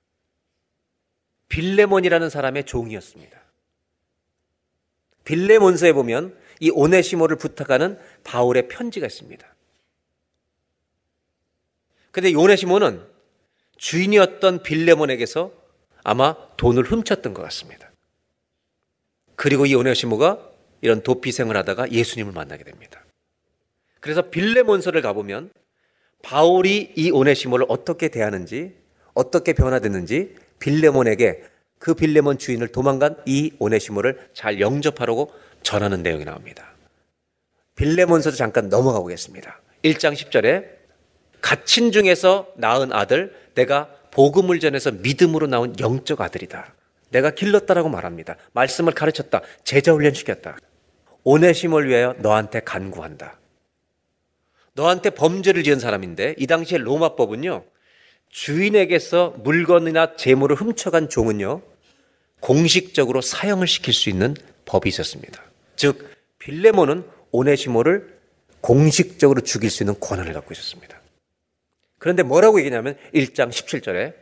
빌레몬이라는 1.50 2.30
사람의 2.30 2.64
종이었습니다. 2.64 3.38
빌레몬서에 5.24 5.92
보면 5.92 6.34
이 6.58 6.70
오네시모를 6.70 7.36
부탁하는 7.36 7.98
바울의 8.24 8.68
편지가 8.68 9.06
있습니다. 9.06 9.46
근데 12.12 12.30
이 12.30 12.34
오네시모는 12.34 13.06
주인이었던 13.76 14.62
빌레몬에게서 14.62 15.52
아마 16.04 16.34
돈을 16.56 16.84
훔쳤던 16.84 17.34
것 17.34 17.42
같습니다. 17.42 17.92
그리고 19.36 19.66
이 19.66 19.74
오네시모가 19.74 20.50
이런 20.80 21.02
도피생을 21.02 21.58
하다가 21.58 21.92
예수님을 21.92 22.32
만나게 22.32 22.64
됩니다. 22.64 23.04
그래서 24.00 24.30
빌레몬서를 24.30 25.02
가보면 25.02 25.52
바울이 26.22 26.92
이 26.96 27.10
오네시모를 27.10 27.66
어떻게 27.68 28.08
대하는지 28.08 28.74
어떻게 29.14 29.52
변화됐는지 29.52 30.34
빌레몬에게 30.58 31.42
그 31.78 31.94
빌레몬 31.94 32.38
주인을 32.38 32.68
도망간 32.68 33.16
이 33.26 33.52
오네시모를 33.58 34.30
잘 34.32 34.60
영접하라고 34.60 35.32
전하는 35.62 36.02
내용이 36.02 36.24
나옵니다. 36.24 36.72
빌레몬서도 37.74 38.36
잠깐 38.36 38.68
넘어가 38.68 39.00
보겠습니다. 39.00 39.60
1장 39.82 40.12
10절에 40.14 40.64
갇힌 41.40 41.90
중에서 41.90 42.46
낳은 42.56 42.92
아들 42.92 43.34
내가 43.54 43.88
복음을 44.12 44.60
전해서 44.60 44.92
믿음으로 44.92 45.48
나온 45.48 45.74
영적 45.80 46.20
아들이다. 46.20 46.74
내가 47.10 47.30
길렀다라고 47.30 47.88
말합니다. 47.88 48.36
말씀을 48.52 48.92
가르쳤다. 48.92 49.42
제자 49.64 49.92
훈련시켰다. 49.92 50.56
오네심을 51.24 51.88
위하여 51.88 52.14
너한테 52.18 52.60
간구한다. 52.60 53.38
너한테 54.74 55.10
범죄를 55.10 55.62
지은 55.64 55.78
사람인데 55.78 56.34
이 56.38 56.46
당시에 56.46 56.78
로마법은요. 56.78 57.64
주인에게서 58.30 59.34
물건이나 59.42 60.16
재물을 60.16 60.56
훔쳐간 60.56 61.08
종은요. 61.08 61.62
공식적으로 62.40 63.20
사형을 63.20 63.66
시킬 63.66 63.92
수 63.92 64.08
있는 64.08 64.34
법이 64.64 64.88
있었습니다. 64.88 65.42
즉 65.76 66.08
빌레몬은 66.38 67.04
오네시모를 67.30 68.18
공식적으로 68.60 69.42
죽일 69.42 69.70
수 69.70 69.82
있는 69.82 69.98
권한을 70.00 70.32
갖고 70.32 70.52
있었습니다. 70.52 71.00
그런데 71.98 72.22
뭐라고 72.22 72.58
얘기냐면 72.58 72.96
1장 73.14 73.50
17절에 73.50 74.14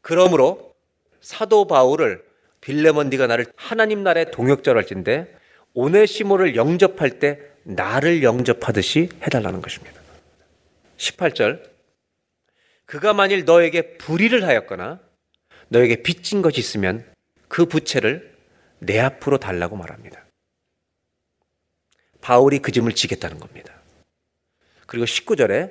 그러므로 0.00 0.74
사도 1.20 1.66
바울을 1.66 2.22
빌레몬 2.60 3.08
네가 3.08 3.26
나를 3.26 3.46
하나님 3.56 4.02
나라의 4.02 4.30
동역자로 4.30 4.78
할진데 4.78 5.34
오네시모를 5.74 6.56
영접할 6.56 7.18
때 7.18 7.40
나를 7.68 8.22
영접하듯이 8.22 9.10
해달라는 9.22 9.60
것입니다. 9.60 10.00
18절 10.96 11.62
그가 12.86 13.12
만일 13.12 13.44
너에게 13.44 13.98
불의를 13.98 14.44
하였거나 14.44 15.00
너에게 15.68 16.02
빚진 16.02 16.40
것이 16.40 16.60
있으면 16.60 17.04
그 17.46 17.66
부채를 17.66 18.34
내 18.78 18.98
앞으로 18.98 19.36
달라고 19.36 19.76
말합니다. 19.76 20.24
바울이 22.22 22.60
그 22.60 22.72
짐을 22.72 22.94
지겠다는 22.94 23.38
겁니다. 23.38 23.74
그리고 24.86 25.04
19절에 25.04 25.70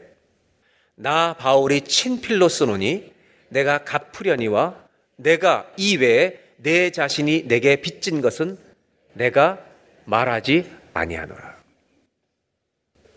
나 0.95 1.33
바울이 1.33 1.81
친필로 1.81 2.47
쓰노니 2.47 3.11
내가 3.49 3.83
갚으려니와 3.83 4.87
내가 5.15 5.71
이외에 5.77 6.39
내 6.57 6.91
자신이 6.91 7.47
내게 7.47 7.77
빚진 7.81 8.21
것은 8.21 8.59
내가 9.13 9.65
말하지 10.05 10.71
아니하노라. 10.93 11.56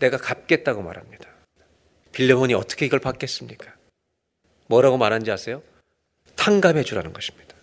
내가 0.01 0.17
갚겠다고 0.17 0.83
말합니다. 0.83 1.29
빌레몬이 2.13 2.55
어떻게 2.55 2.87
이걸 2.87 2.99
받겠습니까? 2.99 3.73
뭐라고 4.67 4.99
말한지 4.99 5.31
아세요? 5.31 5.63
탕감해 6.37 6.83
주라는 6.83 7.13
것입니다. 7.13 7.55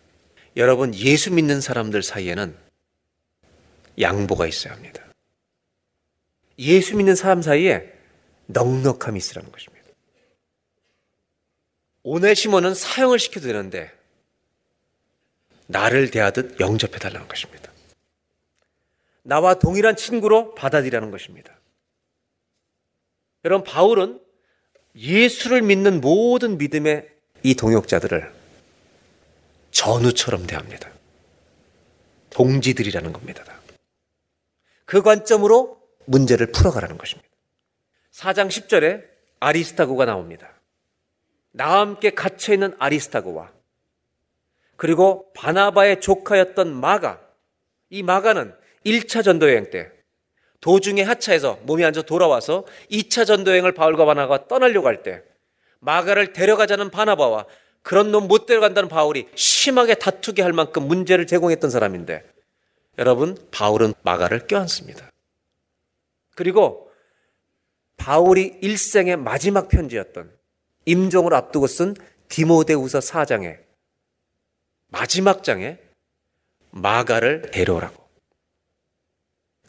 여러분, 0.56 0.96
예수 0.96 1.34
믿는 1.34 1.62
사람들 1.62 2.02
사이에는 2.02 2.56
양보가 4.00 4.48
있어야 4.48 4.74
합니다. 4.74 5.04
예수 6.60 6.96
믿는 6.96 7.16
사람 7.16 7.42
사이에 7.42 7.94
넉넉함이 8.48 9.18
있으라는 9.18 9.52
것입니다. 9.52 9.86
오네시모는 12.04 12.74
사형을 12.74 13.20
시켜도 13.20 13.48
되는데 13.48 13.92
나를 15.68 16.10
대하듯 16.10 16.60
영접해 16.60 16.98
달라는 17.00 17.28
것입니다. 17.28 17.72
나와 19.24 19.56
동일한 19.56 19.98
친구로 19.98 20.56
받아들이라는 20.56 21.12
것입니다. 21.12 21.57
여러분 23.48 23.64
바울은 23.64 24.20
예수를 24.94 25.62
믿는 25.62 26.02
모든 26.02 26.58
믿음의 26.58 27.08
이 27.44 27.56
동역자들을 27.56 28.30
전우처럼 29.72 30.46
대합니다. 30.46 30.90
동지들이라는 32.32 33.14
겁니다. 33.14 33.46
그 34.84 35.02
관점으로 35.02 35.82
문제를 36.06 36.52
풀어가라는 36.52 36.98
것입니다. 36.98 37.30
4장 38.12 38.50
10절에 38.50 39.06
아리스타고가 39.40 40.04
나옵니다. 40.04 40.52
나와 41.52 41.80
함께 41.80 42.10
갇혀있는 42.10 42.76
아리스타고와 42.80 43.54
그리고 44.76 45.32
바나바의 45.34 46.02
조카였던 46.02 46.76
마가 46.76 47.22
이 47.90 48.04
마가는 48.04 48.54
1차 48.86 49.24
전도여행 49.24 49.70
때 49.70 49.97
도중에 50.62 51.04
하차해서 51.04 51.60
몸이 51.64 51.86
안 51.86 51.94
좋아 51.94 52.04
돌아와서 52.04 52.66
2차 52.92 53.26
전도여행을 53.26 53.74
바울과 53.74 54.06
바나바가 54.06 54.48
떠나려고 54.48 54.88
할 54.88 55.04
때 55.04 55.22
마가를 55.80 56.34
데려가자는 56.34 56.90
바나바와 56.90 57.46
그런 57.84 58.12
놈 58.12 58.28
못 58.28 58.46
데려간다는 58.48 58.90
바울이 58.90 59.28
심하게 59.36 59.96
다투게 59.96 60.42
할 60.42 60.52
만큼 60.54 60.88
문제를 60.88 61.28
제공했던 61.28 61.70
사람인데 61.70 62.24
여러분 62.98 63.38
바울은 63.52 63.94
마가를 64.02 64.48
껴안습니다. 64.48 65.12
그리고 66.36 66.92
바울이 67.96 68.58
일생의 68.62 69.18
마지막 69.18 69.70
편지였던 69.70 70.32
임종을 70.86 71.34
앞두고 71.34 71.68
쓴 71.68 71.96
디모데후서 72.28 73.00
4장에 73.00 73.60
마지막 74.88 75.44
장에 75.44 75.78
마가를 76.72 77.52
데려오라고 77.52 78.07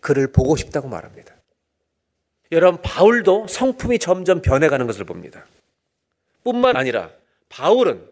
그를 0.00 0.30
보고 0.32 0.56
싶다고 0.56 0.88
말합니다. 0.88 1.34
여러분 2.52 2.80
바울도 2.82 3.46
성품이 3.48 3.98
점점 3.98 4.40
변해가는 4.42 4.86
것을 4.86 5.04
봅니다. 5.04 5.46
뿐만 6.44 6.76
아니라 6.76 7.10
바울은 7.48 8.08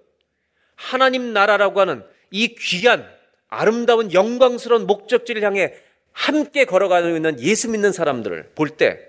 하나님 0.74 1.32
나라라고 1.32 1.80
하는 1.80 2.04
이 2.30 2.54
귀한 2.54 3.08
아름다운 3.48 4.12
영광스러운 4.12 4.86
목적지를 4.86 5.42
향해 5.42 5.74
함께 6.12 6.64
걸어가고 6.64 7.08
있는 7.08 7.40
예수 7.40 7.70
믿는 7.70 7.92
사람들을 7.92 8.52
볼 8.54 8.76
때 8.76 9.06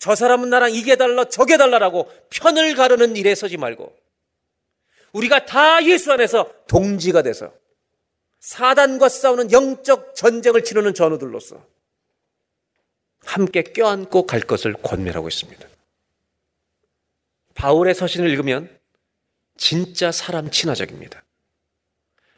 저 0.00 0.14
사람은 0.14 0.48
나랑 0.48 0.72
이게 0.72 0.96
달라 0.96 1.26
저게 1.26 1.58
달라라고 1.58 2.10
편을 2.30 2.74
가르는 2.74 3.16
일에 3.16 3.34
서지 3.34 3.58
말고 3.58 3.94
우리가 5.12 5.44
다 5.44 5.84
예수 5.84 6.10
안에서 6.10 6.50
동지가 6.66 7.20
돼서 7.20 7.52
사단과 8.40 9.08
싸우는 9.08 9.52
영적 9.52 10.14
전쟁을 10.14 10.64
치르는 10.64 10.94
전우들로서 10.94 11.64
함께 13.24 13.62
껴안고 13.62 14.26
갈 14.26 14.40
것을 14.40 14.72
권면하고 14.72 15.28
있습니다. 15.28 15.68
바울의 17.54 17.94
서신을 17.94 18.30
읽으면 18.30 18.80
진짜 19.58 20.10
사람 20.10 20.50
친화적입니다. 20.50 21.22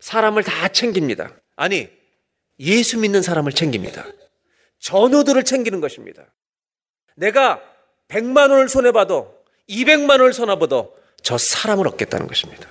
사람을 0.01 0.43
다 0.43 0.69
챙깁니다. 0.69 1.33
아니, 1.55 1.89
예수 2.59 2.99
믿는 2.99 3.23
사람을 3.23 3.53
챙깁니다. 3.53 4.05
전우들을 4.81 5.45
챙기는 5.45 5.81
것입니다. 5.81 6.27
내가 7.15 7.63
100만 8.09 8.51
원을 8.51 8.69
손해봐도 8.69 9.45
200만 9.69 10.11
원을 10.11 10.33
손해봐도 10.33 10.97
저 11.23 11.39
사람을 11.39 11.87
얻겠다는 11.87 12.27
것입니다. 12.27 12.69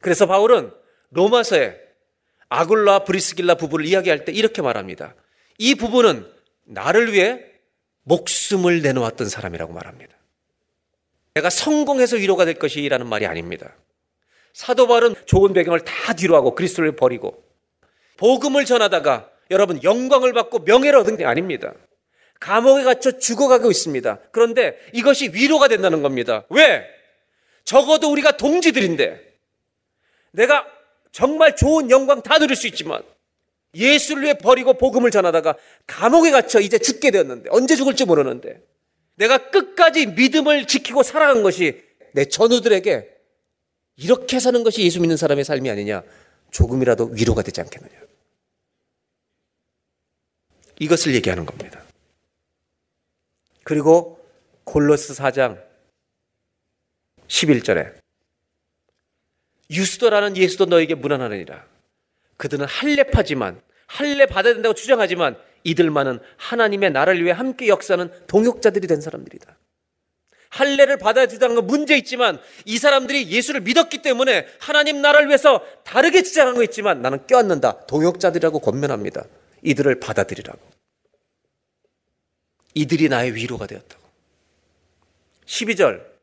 그래서 0.00 0.26
바울은 0.26 0.72
로마서에 1.10 1.83
아굴라 2.54 3.00
브리스길라 3.00 3.56
부부를 3.56 3.84
이야기할 3.86 4.24
때 4.24 4.32
이렇게 4.32 4.62
말합니다. 4.62 5.14
이 5.58 5.74
부부는 5.74 6.26
나를 6.64 7.12
위해 7.12 7.44
목숨을 8.04 8.82
내놓았던 8.82 9.28
사람이라고 9.28 9.72
말합니다. 9.72 10.14
내가 11.34 11.50
성공해서 11.50 12.16
위로가 12.16 12.44
될 12.44 12.54
것이라는 12.54 13.06
말이 13.06 13.26
아닙니다. 13.26 13.74
사도 14.52 14.86
바울은 14.86 15.16
좋은 15.26 15.52
배경을 15.52 15.80
다 15.80 16.12
뒤로 16.12 16.36
하고 16.36 16.54
그리스도를 16.54 16.94
버리고 16.94 17.42
복음을 18.18 18.64
전하다가 18.64 19.30
여러분 19.50 19.82
영광을 19.82 20.32
받고 20.32 20.60
명예를 20.60 21.00
얻은 21.00 21.16
게 21.16 21.24
아닙니다. 21.24 21.72
감옥에 22.38 22.84
갇혀 22.84 23.18
죽어가고 23.18 23.70
있습니다. 23.70 24.20
그런데 24.30 24.78
이것이 24.92 25.30
위로가 25.30 25.66
된다는 25.66 26.02
겁니다. 26.02 26.44
왜? 26.50 26.86
적어도 27.64 28.12
우리가 28.12 28.36
동지들인데 28.36 29.34
내가 30.32 30.66
정말 31.14 31.54
좋은 31.54 31.90
영광 31.90 32.22
다 32.22 32.40
누릴 32.40 32.56
수 32.56 32.66
있지만 32.66 33.00
예수를 33.72 34.24
위해 34.24 34.34
버리고 34.34 34.74
복음을 34.74 35.12
전하다가 35.12 35.56
감옥에 35.86 36.32
갇혀 36.32 36.58
이제 36.58 36.76
죽게 36.76 37.12
되었는데 37.12 37.50
언제 37.52 37.76
죽을지 37.76 38.04
모르는데 38.04 38.60
내가 39.14 39.50
끝까지 39.50 40.06
믿음을 40.06 40.66
지키고 40.66 41.04
살아간 41.04 41.44
것이 41.44 41.80
내 42.14 42.24
전우들에게 42.24 43.08
이렇게 43.96 44.40
사는 44.40 44.64
것이 44.64 44.82
예수 44.82 45.00
믿는 45.00 45.16
사람의 45.16 45.44
삶이 45.44 45.70
아니냐 45.70 46.02
조금이라도 46.50 47.10
위로가 47.12 47.42
되지 47.42 47.60
않겠느냐 47.60 47.94
이것을 50.80 51.14
얘기하는 51.14 51.46
겁니다. 51.46 51.80
그리고 53.62 54.18
골로스 54.64 55.14
4장 55.14 55.62
11절에 57.28 58.03
유스도라는 59.70 60.36
예수도 60.36 60.66
너에게 60.66 60.94
무난하느니라. 60.94 61.64
그들은 62.36 62.66
할례파지만 62.66 63.60
할례 63.86 64.26
받아야 64.26 64.54
된다고 64.54 64.74
주장하지만 64.74 65.36
이들만은 65.64 66.20
하나님의 66.36 66.90
나라를 66.90 67.22
위해 67.22 67.32
함께 67.32 67.68
역사하는 67.68 68.10
동역자들이 68.26 68.86
된 68.86 69.00
사람들이다. 69.00 69.56
할례를 70.50 70.98
받아야 70.98 71.26
된다는 71.26 71.56
건 71.56 71.66
문제 71.66 71.96
있지만 71.96 72.38
이 72.64 72.78
사람들이 72.78 73.28
예수를 73.28 73.62
믿었기 73.62 74.02
때문에 74.02 74.46
하나님 74.60 75.02
나라를 75.02 75.26
위해서 75.26 75.64
다르게 75.82 76.22
주장한 76.22 76.54
거 76.54 76.62
있지만 76.62 77.02
나는 77.02 77.26
껴안는다. 77.26 77.86
동역자들이라고 77.86 78.60
권면합니다. 78.60 79.24
이들을 79.62 79.98
받아들이라고. 79.98 80.60
이들이 82.74 83.08
나의 83.08 83.34
위로가 83.34 83.66
되었다고. 83.66 84.02
12절. 85.46 86.13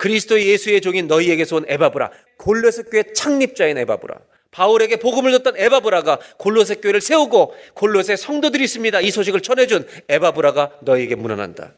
그리스도 0.00 0.40
예수의 0.40 0.80
종인 0.80 1.08
너희에게서 1.08 1.56
온 1.56 1.64
에바브라. 1.68 2.10
골로새 2.38 2.84
교회 2.84 3.02
창립자인 3.02 3.76
에바브라. 3.76 4.18
바울에게 4.50 4.96
복음을 4.96 5.30
줬던 5.32 5.58
에바브라가 5.58 6.18
골로새 6.38 6.76
교회를 6.76 7.02
세우고 7.02 7.54
골로새 7.74 8.16
성도들이 8.16 8.64
있습니다. 8.64 8.98
이 9.02 9.10
소식을 9.10 9.42
전해준 9.42 9.86
에바브라가 10.08 10.78
너희에게 10.80 11.16
문안한다. 11.16 11.74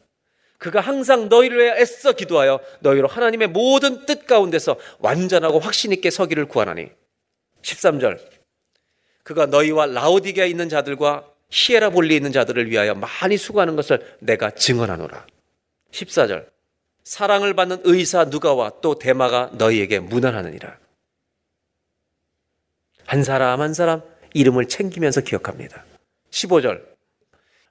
그가 0.57 0.79
항상 0.79 1.27
너희를 1.27 1.57
위해 1.59 1.73
애써 1.81 2.13
기도하여 2.13 2.61
너희로 2.79 3.09
하나님의 3.09 3.49
모든 3.49 4.05
뜻 4.05 4.25
가운데서 4.25 4.77
완전하고 4.99 5.59
확신 5.59 5.91
있게 5.91 6.09
서기를 6.09 6.45
구하나니. 6.45 6.91
13절. 7.61 8.19
그가 9.23 9.47
너희와 9.47 9.87
라오디게에 9.87 10.47
있는 10.47 10.69
자들과 10.69 11.29
히에라볼리에 11.49 12.15
있는 12.15 12.31
자들을 12.31 12.71
위하여 12.71 12.95
많이 12.95 13.35
수고하는 13.35 13.75
것을 13.75 14.15
내가 14.19 14.51
증언하노라. 14.51 15.27
14절. 15.91 16.52
사랑을 17.03 17.53
받는 17.53 17.81
의사 17.83 18.25
누가와 18.25 18.73
또 18.81 18.97
대마가 18.97 19.51
너희에게 19.53 19.99
무난하느니라. 19.99 20.77
한 23.05 23.23
사람 23.23 23.61
한 23.61 23.73
사람 23.73 24.01
이름을 24.33 24.67
챙기면서 24.67 25.21
기억합니다. 25.21 25.83
15절. 26.31 26.83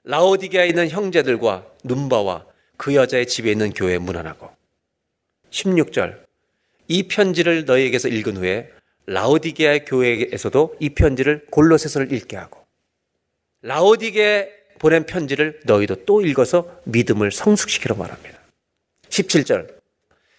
라오디게에 0.03 0.67
있는 0.67 0.89
형제들과 0.89 1.65
눈바와 1.83 2.45
그 2.77 2.93
여자의 2.95 3.25
집에 3.25 3.51
있는 3.51 3.71
교회에 3.71 3.97
문안하고 3.97 4.49
16절. 5.49 6.23
이 6.87 7.07
편지를 7.07 7.65
너희에게서 7.65 8.09
읽은 8.09 8.37
후에 8.37 8.71
라오디게아 9.05 9.79
교회에서도 9.85 10.77
이 10.79 10.89
편지를 10.89 11.45
골로새서를 11.49 12.11
읽게 12.13 12.37
하고 12.37 12.65
라오디게에 13.61 14.51
보낸 14.79 15.05
편지를 15.05 15.59
너희도 15.65 16.05
또 16.05 16.21
읽어서 16.21 16.81
믿음을 16.85 17.31
성숙시키러 17.31 17.95
말합니다. 17.95 18.32
17절. 19.13 19.67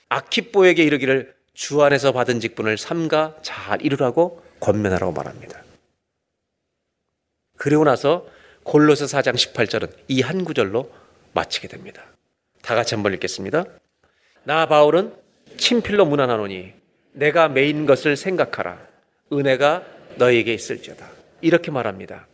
아키뽀에게 0.09 0.83
이르기를 0.83 1.35
주 1.55 1.83
안에서 1.83 2.12
받은 2.12 2.41
직분을 2.41 2.77
삼가 2.77 3.37
잘 3.43 3.81
이루라고 3.83 4.43
권면하라고 4.61 5.12
말합니다. 5.12 5.62
그리고 7.57 7.85
나서 7.85 8.27
골로새 8.64 9.05
4장 9.05 9.35
18절은 9.35 9.93
이 10.09 10.22
한 10.22 10.45
구절로 10.45 10.91
마치게 11.35 11.68
됩니다. 11.68 12.03
다 12.62 12.75
같이 12.75 12.95
한번 12.95 13.12
읽겠습니다. 13.14 13.64
나 14.43 14.66
바울은 14.66 15.14
친필로 15.57 16.07
문안하노니 16.07 16.72
내가 17.12 17.49
메인 17.49 17.87
것을 17.87 18.16
생각하라. 18.16 18.81
은혜가 19.33 19.85
너에게 20.16 20.53
있을지어다. 20.53 21.09
이렇게 21.41 21.70
말합니다. 21.70 22.27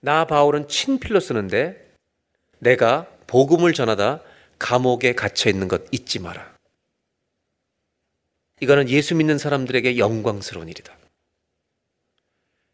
나 0.00 0.24
바울은 0.26 0.68
친필로 0.68 1.20
쓰는데 1.20 1.94
내가 2.58 3.06
복음을 3.26 3.72
전하다 3.72 4.20
감옥에 4.58 5.14
갇혀 5.14 5.50
있는 5.50 5.68
것 5.68 5.82
잊지 5.92 6.18
마라. 6.20 6.54
이거는 8.60 8.88
예수 8.88 9.14
믿는 9.14 9.38
사람들에게 9.38 9.98
영광스러운 9.98 10.68
일이다. 10.68 10.96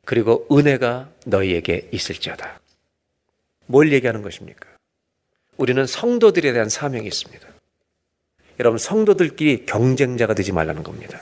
그리고 0.04 0.46
은혜가 0.50 1.10
너희에게 1.26 1.88
있을지어다. 1.92 2.60
뭘 3.66 3.92
얘기하는 3.92 4.22
것입니까? 4.22 4.68
우리는 5.56 5.86
성도들에 5.86 6.52
대한 6.52 6.68
사명이 6.68 7.06
있습니다. 7.06 7.48
여러분, 8.60 8.78
성도들끼리 8.78 9.66
경쟁자가 9.66 10.34
되지 10.34 10.52
말라는 10.52 10.82
겁니다. 10.82 11.20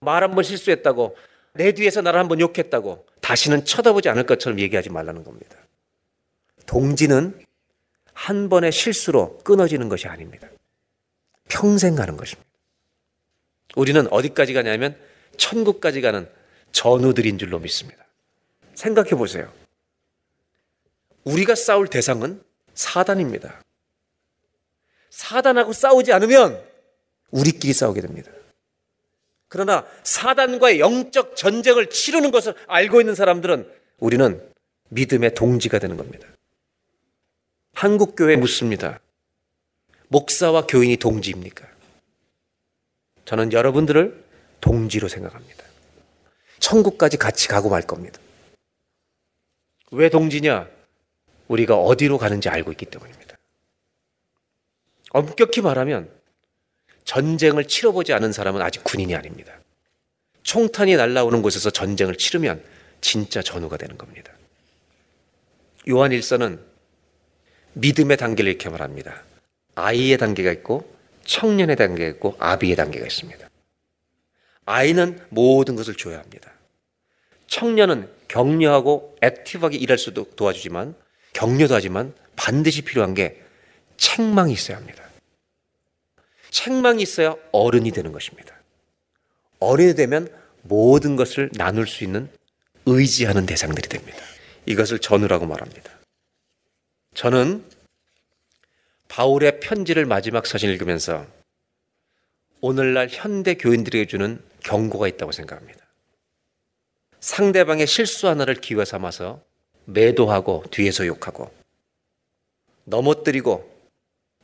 말 0.00 0.22
한 0.22 0.34
번 0.34 0.44
실수했다고, 0.44 1.16
내 1.54 1.72
뒤에서 1.72 2.02
나를 2.02 2.18
한 2.20 2.28
번 2.28 2.40
욕했다고, 2.40 3.06
다시는 3.20 3.64
쳐다보지 3.64 4.08
않을 4.10 4.26
것처럼 4.26 4.58
얘기하지 4.60 4.90
말라는 4.90 5.24
겁니다. 5.24 5.56
동지는 6.66 7.38
한 8.16 8.48
번의 8.48 8.72
실수로 8.72 9.38
끊어지는 9.44 9.90
것이 9.90 10.08
아닙니다. 10.08 10.48
평생 11.48 11.94
가는 11.94 12.16
것입니다. 12.16 12.48
우리는 13.76 14.10
어디까지 14.10 14.54
가냐면 14.54 14.98
천국까지 15.36 16.00
가는 16.00 16.26
전우들인 16.72 17.36
줄로 17.36 17.58
믿습니다. 17.58 18.06
생각해 18.74 19.10
보세요. 19.10 19.52
우리가 21.24 21.54
싸울 21.54 21.88
대상은 21.88 22.42
사단입니다. 22.74 23.60
사단하고 25.10 25.74
싸우지 25.74 26.12
않으면 26.14 26.60
우리끼리 27.30 27.74
싸우게 27.74 28.00
됩니다. 28.00 28.32
그러나 29.48 29.86
사단과의 30.04 30.80
영적 30.80 31.36
전쟁을 31.36 31.90
치르는 31.90 32.30
것을 32.30 32.54
알고 32.66 33.00
있는 33.00 33.14
사람들은 33.14 33.70
우리는 33.98 34.42
믿음의 34.88 35.34
동지가 35.34 35.78
되는 35.78 35.98
겁니다. 35.98 36.26
한국교회 37.76 38.36
묻습니다. 38.36 39.00
목사와 40.08 40.66
교인이 40.66 40.96
동지입니까? 40.96 41.68
저는 43.26 43.52
여러분들을 43.52 44.24
동지로 44.62 45.08
생각합니다. 45.08 45.62
천국까지 46.58 47.18
같이 47.18 47.48
가고 47.48 47.68
말 47.68 47.82
겁니다. 47.82 48.18
왜 49.90 50.08
동지냐? 50.08 50.70
우리가 51.48 51.76
어디로 51.76 52.16
가는지 52.16 52.48
알고 52.48 52.72
있기 52.72 52.86
때문입니다. 52.86 53.36
엄격히 55.10 55.60
말하면 55.60 56.10
전쟁을 57.04 57.68
치러보지 57.68 58.14
않은 58.14 58.32
사람은 58.32 58.62
아직 58.62 58.84
군인이 58.84 59.14
아닙니다. 59.14 59.52
총탄이 60.44 60.96
날라오는 60.96 61.42
곳에서 61.42 61.68
전쟁을 61.68 62.16
치르면 62.16 62.64
진짜 63.02 63.42
전우가 63.42 63.76
되는 63.76 63.98
겁니다. 63.98 64.32
요한 65.88 66.12
일서는 66.12 66.75
믿음의 67.76 68.16
단계를 68.16 68.50
이렇게 68.50 68.70
말합니다. 68.70 69.22
아이의 69.74 70.16
단계가 70.16 70.50
있고 70.52 70.90
청년의 71.26 71.76
단계가 71.76 72.08
있고 72.14 72.34
아비의 72.38 72.74
단계가 72.76 73.04
있습니다. 73.06 73.48
아이는 74.64 75.20
모든 75.28 75.76
것을 75.76 75.94
줘야 75.94 76.18
합니다. 76.18 76.52
청년은 77.48 78.08
격려하고 78.28 79.16
액티브하게 79.20 79.76
일할 79.76 79.98
수도 79.98 80.24
도와주지만 80.24 80.94
격려도 81.34 81.74
하지만 81.74 82.14
반드시 82.34 82.82
필요한 82.82 83.12
게 83.12 83.42
책망이 83.98 84.54
있어야 84.54 84.78
합니다. 84.78 85.04
책망이 86.50 87.02
있어야 87.02 87.36
어른이 87.52 87.90
되는 87.90 88.10
것입니다. 88.10 88.54
어른이 89.58 89.94
되면 89.94 90.28
모든 90.62 91.16
것을 91.16 91.50
나눌 91.52 91.86
수 91.86 92.04
있는 92.04 92.30
의지하는 92.86 93.44
대상들이 93.44 93.88
됩니다. 93.88 94.18
이것을 94.64 94.98
전우라고 94.98 95.46
말합니다. 95.46 95.95
저는 97.16 97.64
바울의 99.08 99.60
편지를 99.60 100.04
마지막 100.04 100.46
사진을 100.46 100.74
읽으면서 100.74 101.26
오늘날 102.60 103.08
현대 103.10 103.54
교인들에게 103.54 104.06
주는 104.06 104.44
경고가 104.62 105.08
있다고 105.08 105.32
생각합니다. 105.32 105.80
상대방의 107.20 107.86
실수 107.86 108.28
하나를 108.28 108.56
기회 108.56 108.84
삼아서 108.84 109.42
매도하고 109.86 110.64
뒤에서 110.70 111.06
욕하고 111.06 111.50
넘어뜨리고 112.84 113.74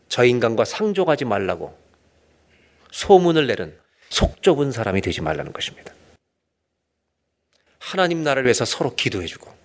저 0.09 0.25
인간과 0.25 0.65
상종하지 0.65 1.27
말라고 1.27 1.79
소문을 2.91 3.49
내는 3.49 3.79
속 4.09 4.43
좁은 4.43 4.73
사람이 4.73 5.03
되지 5.03 5.21
말라는 5.21 5.53
것입니다. 5.53 5.93
하나님 7.79 8.23
나라를 8.23 8.45
위해서 8.45 8.65
서로 8.65 8.95
기도해주고 8.95 9.62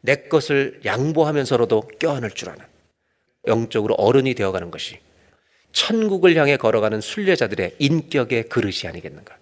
내 0.00 0.16
것을 0.28 0.80
양보하면서로도 0.84 1.90
껴안을 1.98 2.30
줄 2.30 2.50
아는 2.50 2.64
영적으로 3.46 3.94
어른이 3.94 4.34
되어가는 4.34 4.70
것이 4.70 5.00
천국을 5.72 6.36
향해 6.36 6.56
걸어가는 6.56 7.00
순례자들의 7.00 7.76
인격의 7.78 8.48
그릇이 8.48 8.86
아니겠는가. 8.86 9.36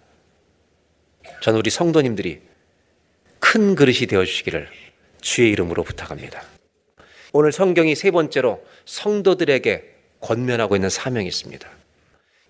저는 1.41 1.59
우리 1.59 1.69
성도님들이 1.69 2.41
큰 3.39 3.75
그릇이 3.75 4.07
되어 4.07 4.25
주시기를 4.25 4.67
주의 5.21 5.51
이름으로 5.51 5.83
부탁합니다. 5.83 6.43
오늘 7.33 7.51
성경이 7.51 7.95
세 7.95 8.11
번째로 8.11 8.65
성도들에게 8.85 9.95
권면하고 10.21 10.75
있는 10.75 10.89
사명이 10.89 11.27
있습니다. 11.27 11.69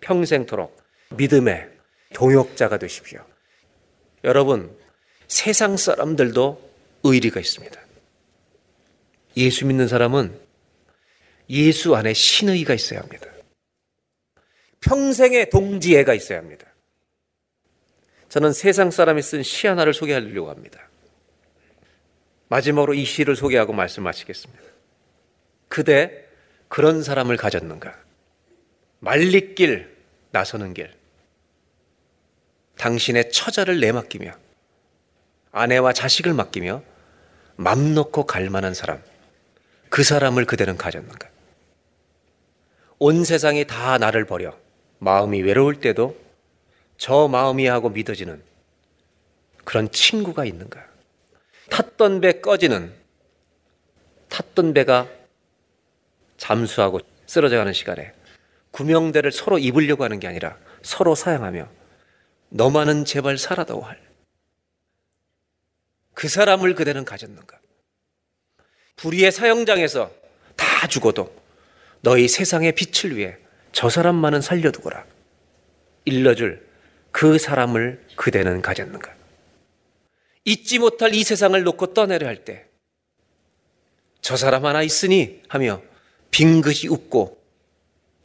평생토록 0.02 0.78
믿음의 1.16 1.70
동역자가 2.14 2.78
되십시오. 2.78 3.20
여러분, 4.24 4.76
세상 5.28 5.78
사람들도 5.78 6.72
의리가 7.04 7.40
있습니다. 7.40 7.87
예수 9.38 9.66
믿는 9.68 9.88
사람은 9.88 10.38
예수 11.50 11.96
안에 11.96 12.14
신의가 12.14 12.74
있어야 12.74 13.00
합니다. 13.00 13.28
평생의 14.82 15.50
동지애가 15.52 16.14
있어야 16.14 16.40
합니다. 16.40 16.66
저는 18.30 18.52
세상 18.52 18.92
사람이 18.92 19.22
쓴 19.22 19.44
시 19.44 19.68
하나를 19.68 19.94
소개하려고 19.94 20.50
합니다. 20.50 20.90
마지막으로 22.50 22.94
이 22.94 23.06
시를 23.06 23.36
소개하고 23.36 23.74
말씀 23.74 24.04
마치겠습니다. 24.04 24.64
그대 25.70 26.26
그런 26.68 27.04
사람을 27.04 27.38
가졌는가? 27.38 27.96
말리길 29.00 29.96
나서는 30.32 30.74
길. 30.74 30.92
당신의 32.78 33.32
처자를 33.32 33.80
내맡기며 33.80 34.32
아내와 35.52 35.94
자식을 35.94 36.34
맡기며 36.34 36.84
맘 37.56 37.94
놓고 37.94 38.26
갈 38.26 38.50
만한 38.50 38.74
사람. 38.74 39.02
그 39.98 40.04
사람을 40.04 40.46
그대는 40.46 40.78
가졌는가? 40.78 41.28
온 43.00 43.24
세상이 43.24 43.66
다 43.66 43.98
나를 43.98 44.26
버려 44.26 44.56
마음이 45.00 45.42
외로울 45.42 45.80
때도 45.80 46.16
저 47.00 47.28
마음이 47.28 47.66
하고 47.66 47.90
믿어지는 47.90 48.44
그런 49.64 49.90
친구가 49.90 50.46
있는가? 50.46 50.86
탔던 51.72 52.22
배 52.22 52.42
꺼지는 52.42 52.94
탔던 54.30 54.76
배가 54.76 55.10
잠수하고 56.38 57.00
쓰러져 57.26 57.58
가는 57.58 57.74
시간에 57.74 58.14
구명대를 58.70 59.32
서로 59.32 59.58
입으려고 59.58 60.04
하는 60.04 60.20
게 60.20 60.28
아니라 60.28 60.60
서로 60.84 61.16
사양하며 61.16 61.68
너만은 62.50 63.04
제발 63.04 63.40
살아다오 63.40 63.82
할. 63.82 64.00
그 66.14 66.28
사람을 66.28 66.76
그대는 66.76 67.04
가졌는가? 67.04 67.58
불의의 68.98 69.32
사형장에서 69.32 70.12
다 70.56 70.88
죽어도 70.88 71.34
너희 72.02 72.28
세상의 72.28 72.74
빛을 72.74 73.16
위해 73.16 73.38
저 73.72 73.90
사람만은 73.90 74.42
살려두거라. 74.42 75.06
일러줄 76.06 76.66
그 77.12 77.38
사람을 77.38 78.04
그대는 78.16 78.62
가졌는가? 78.62 79.16
잊지 80.46 80.80
못할 80.80 81.14
이 81.14 81.24
세상을 81.24 81.62
놓고 81.64 81.94
떠나려 81.94 82.26
할 82.26 82.46
때, 82.46 82.66
저 84.22 84.38
사람 84.38 84.66
하나 84.66 84.82
있으니 84.82 85.42
하며 85.50 85.82
빙긋이 86.32 86.88
웃고, 86.90 87.38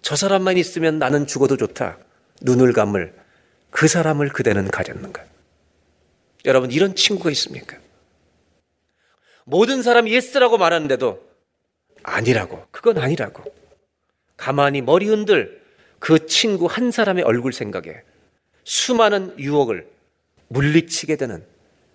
저 0.02 0.14
사람만 0.14 0.56
있으면 0.56 0.98
나는 0.98 1.26
죽어도 1.26 1.56
좋다. 1.56 1.98
눈을 2.42 2.72
감을 2.72 3.14
그 3.70 3.88
사람을 3.88 4.28
그대는 4.28 4.70
가졌는가? 4.70 5.24
여러분, 6.44 6.70
이런 6.70 6.94
친구가 6.94 7.30
있습니까? 7.30 7.81
모든 9.52 9.82
사람이 9.82 10.10
yes라고 10.10 10.56
말하는데도 10.56 11.30
아니라고, 12.02 12.66
그건 12.70 12.96
아니라고. 12.96 13.44
가만히 14.38 14.80
머리 14.80 15.06
흔들 15.06 15.62
그 15.98 16.26
친구 16.26 16.64
한 16.64 16.90
사람의 16.90 17.22
얼굴 17.22 17.52
생각에 17.52 18.02
수많은 18.64 19.38
유혹을 19.38 19.86
물리치게 20.48 21.16
되는 21.16 21.44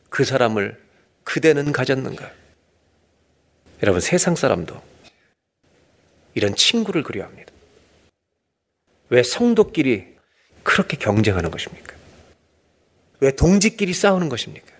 그 0.09 0.23
사람을 0.23 0.79
그대는 1.23 1.71
가졌는가? 1.71 2.31
여러분, 3.81 4.01
세상 4.01 4.35
사람도 4.35 4.79
이런 6.35 6.55
친구를 6.55 7.01
그리워합니다. 7.01 7.51
왜 9.09 9.23
성도끼리 9.23 10.15
그렇게 10.61 10.95
경쟁하는 10.95 11.49
것입니까? 11.49 11.95
왜 13.19 13.31
동지끼리 13.31 13.93
싸우는 13.93 14.29
것입니까? 14.29 14.76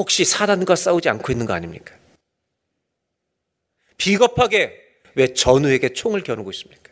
혹시 0.00 0.24
사단과 0.24 0.76
싸우지 0.76 1.10
않고 1.10 1.30
있는 1.30 1.44
거 1.44 1.52
아닙니까? 1.52 1.94
비겁하게 3.98 4.80
왜 5.14 5.34
전우에게 5.34 5.92
총을 5.92 6.22
겨누고 6.22 6.50
있습니까? 6.52 6.90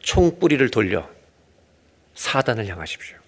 총 0.00 0.38
뿌리를 0.38 0.70
돌려 0.70 1.06
사단을 2.14 2.66
향하십시오. 2.66 3.18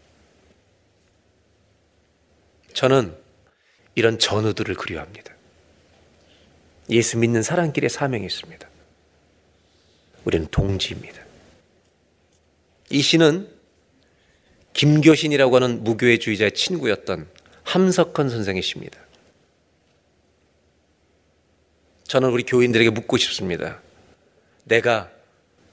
저는 2.73 3.15
이런 3.95 4.19
전우들을 4.19 4.77
그리워합니다. 4.77 5.35
예수 6.89 7.19
믿는 7.19 7.43
사랑길에 7.43 7.91
사명이 7.91 8.25
있습니다. 8.25 8.67
우리는 10.25 10.47
동지입니다. 10.51 11.23
이 12.89 13.03
시는 13.03 13.47
김교신이라고 14.73 15.57
하는 15.57 15.85
무교회주의자의 15.85 16.53
친구였던 16.53 17.40
함석헌 17.71 18.29
선생의 18.29 18.63
시입니다. 18.63 18.99
저는 22.03 22.31
우리 22.31 22.43
교인들에게 22.43 22.91
묻고 22.91 23.17
싶습니다. 23.17 23.81
내가 24.65 25.09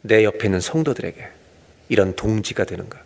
내 0.03 0.23
옆에 0.23 0.45
있는 0.45 0.59
성도들에게 0.59 1.27
이런 1.89 2.15
동지가 2.15 2.65
되는가? 2.65 3.03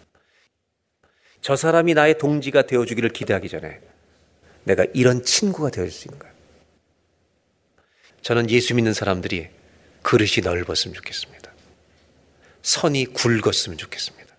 저 1.39 1.55
사람이 1.55 1.93
나의 1.93 2.17
동지가 2.17 2.63
되어주기를 2.63 3.11
기대하기 3.11 3.47
전에 3.47 3.79
내가 4.65 4.85
이런 4.93 5.23
친구가 5.23 5.69
되어줄 5.69 5.91
수 5.91 6.09
있는가? 6.09 6.29
저는 8.21 8.49
예수 8.49 8.75
믿는 8.75 8.93
사람들이 8.93 9.47
그릇이 10.01 10.43
넓었으면 10.43 10.95
좋겠습니다. 10.95 11.49
선이 12.61 13.05
굵었으면 13.05 13.77
좋겠습니다. 13.77 14.35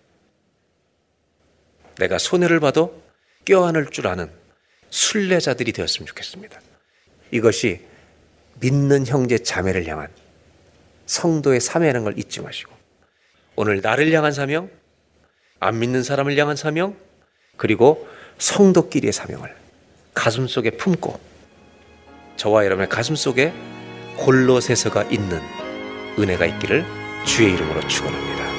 내가 1.97 2.19
손해를 2.19 2.59
봐도 2.59 3.01
껴안을 3.45 3.87
줄 3.87 4.05
아는 4.05 4.42
순례자들이 4.93 5.71
되었으면 5.71 6.05
좋겠습니다. 6.05 6.61
이것이 7.31 7.81
믿는 8.59 9.07
형제 9.07 9.39
자매를 9.39 9.87
향한 9.87 10.07
성도의 11.07 11.59
사명이라는 11.59 12.03
걸 12.03 12.19
잊지 12.19 12.41
마시고 12.41 12.71
오늘 13.55 13.81
나를 13.81 14.11
향한 14.13 14.31
사명, 14.31 14.69
안 15.59 15.79
믿는 15.79 16.03
사람을 16.03 16.37
향한 16.37 16.55
사명, 16.55 16.95
그리고 17.57 18.07
성도끼리의 18.37 19.13
사명을 19.13 19.55
가슴 20.13 20.47
속에 20.47 20.69
품고 20.71 21.19
저와 22.37 22.63
여러분의 22.65 22.87
가슴 22.89 23.15
속에 23.15 23.51
골로새서가 24.17 25.05
있는 25.05 25.39
은혜가 26.19 26.45
있기를 26.45 26.85
주의 27.25 27.51
이름으로 27.53 27.87
축원합니다. 27.87 28.52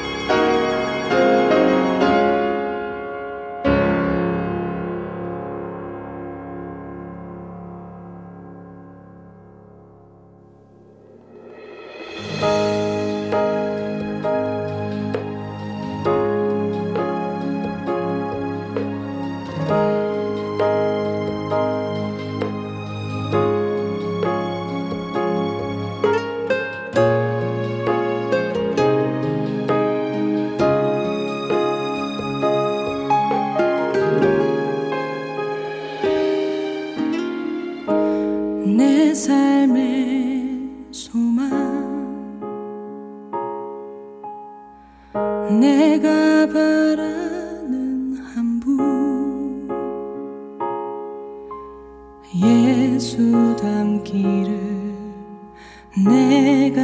내가 55.96 56.83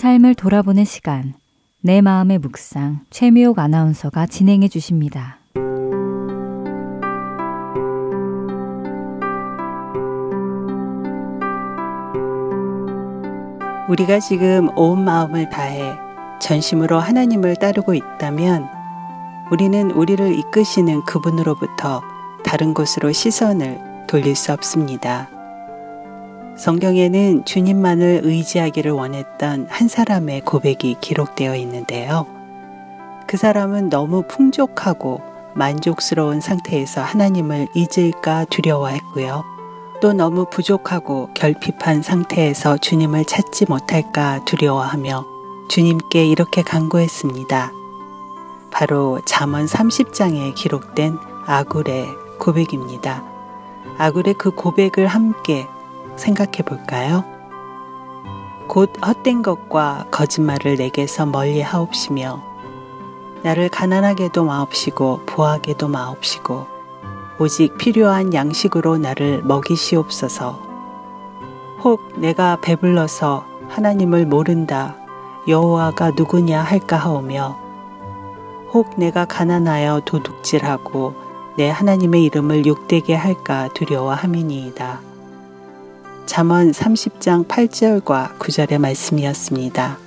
삶을 0.00 0.34
돌아보는 0.34 0.86
시간, 0.86 1.34
내 1.82 2.00
마음의 2.00 2.38
묵상, 2.38 3.00
최미옥 3.10 3.58
아나운서가 3.58 4.26
진행해 4.26 4.66
주십니다. 4.66 5.36
우리가 13.90 14.20
지금 14.20 14.70
온 14.74 15.04
마음을 15.04 15.50
다해 15.50 15.92
전심으로 16.40 16.98
하나님을 16.98 17.56
따르고 17.56 17.92
있다면 17.92 18.66
우리는 19.52 19.90
우리를 19.90 20.34
이끄시는 20.34 21.04
그분으로부터 21.04 22.00
다른 22.42 22.72
곳으로 22.72 23.12
시선을 23.12 24.06
돌릴 24.08 24.34
수 24.34 24.50
없습니다. 24.54 25.39
성경에는 26.56 27.44
주님만을 27.44 28.20
의지하기를 28.24 28.90
원했던 28.90 29.66
한 29.68 29.88
사람의 29.88 30.42
고백이 30.42 30.96
기록되어 31.00 31.56
있는데요. 31.56 32.26
그 33.26 33.36
사람은 33.36 33.88
너무 33.88 34.22
풍족하고 34.28 35.22
만족스러운 35.54 36.40
상태에서 36.40 37.02
하나님을 37.02 37.68
잊을까 37.74 38.44
두려워했고요. 38.46 39.44
또 40.00 40.12
너무 40.12 40.46
부족하고 40.50 41.28
결핍한 41.34 42.02
상태에서 42.02 42.78
주님을 42.78 43.24
찾지 43.24 43.66
못할까 43.68 44.44
두려워하며 44.44 45.24
주님께 45.68 46.26
이렇게 46.26 46.62
간구했습니다. 46.62 47.72
바로 48.70 49.20
잠언 49.24 49.66
30장에 49.66 50.54
기록된 50.54 51.18
아굴의 51.46 52.08
고백입니다. 52.38 53.22
아굴의 53.98 54.34
그 54.34 54.50
고백을 54.50 55.06
함께 55.06 55.66
생각해 56.20 56.62
볼까요? 56.64 57.24
곧 58.68 58.92
헛된 59.04 59.42
것과 59.42 60.06
거짓말을 60.10 60.76
내게서 60.76 61.26
멀리 61.26 61.60
하옵시며 61.60 62.42
나를 63.42 63.68
가난하게도 63.68 64.44
마옵시고 64.44 65.22
부하게도 65.26 65.88
마옵시고 65.88 66.66
오직 67.40 67.76
필요한 67.78 68.34
양식으로 68.34 68.98
나를 68.98 69.42
먹이시옵소서. 69.42 70.60
혹 71.82 72.20
내가 72.20 72.58
배불러서 72.60 73.46
하나님을 73.68 74.26
모른다 74.26 74.96
여호와가 75.48 76.10
누구냐 76.10 76.60
할까 76.60 76.98
하오며 76.98 77.58
혹 78.72 78.90
내가 78.96 79.24
가난하여 79.24 80.02
도둑질하고 80.04 81.14
내 81.56 81.70
하나님의 81.70 82.22
이름을 82.24 82.66
욕되게 82.66 83.14
할까 83.14 83.68
두려워함이니이다. 83.74 85.09
잠언 86.30 86.70
30장 86.70 87.48
8절과 87.48 88.38
9절의 88.38 88.78
말씀이었습니다. 88.78 89.98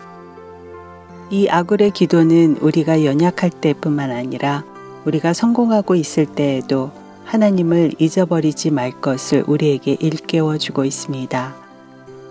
이 1.30 1.50
아굴의 1.50 1.92
기도는 1.92 2.60
우리가 2.62 3.04
연약할 3.04 3.50
때뿐만 3.50 4.10
아니라 4.10 4.64
우리가 5.04 5.34
성공하고 5.34 5.96
있을 5.96 6.26
때에도 6.26 6.92
하나님을 7.26 7.96
잊어버리지 8.00 8.72
말 8.72 8.92
것을 9.02 9.44
우리에게 9.48 9.98
일깨워 10.00 10.58
주고 10.60 10.86
있습니다. 10.86 11.56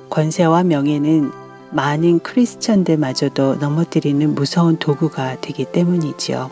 권세와 0.08 0.64
명예는 0.64 1.30
많은 1.72 2.20
크리스천들마저도 2.20 3.56
넘어뜨리는 3.56 4.34
무서운 4.34 4.78
도구가 4.78 5.42
되기 5.42 5.66
때문이지요. 5.66 6.50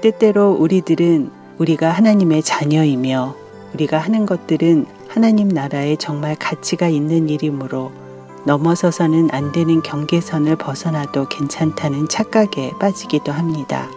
때때로 0.00 0.52
우리들은 0.52 1.32
우리가 1.58 1.90
하나님의 1.90 2.44
자녀이며 2.44 3.34
우리가 3.74 3.98
하는 3.98 4.26
것들은 4.26 4.97
하나님 5.08 5.48
나라에 5.48 5.96
정말 5.96 6.36
가치가 6.36 6.88
있는 6.88 7.28
일이므로 7.28 7.92
넘어서서는 8.44 9.30
안 9.32 9.52
되는 9.52 9.82
경계선을 9.82 10.56
벗어나도 10.56 11.28
괜찮다는 11.28 12.08
착각에 12.08 12.72
빠지기도 12.78 13.32
합니다. 13.32 13.88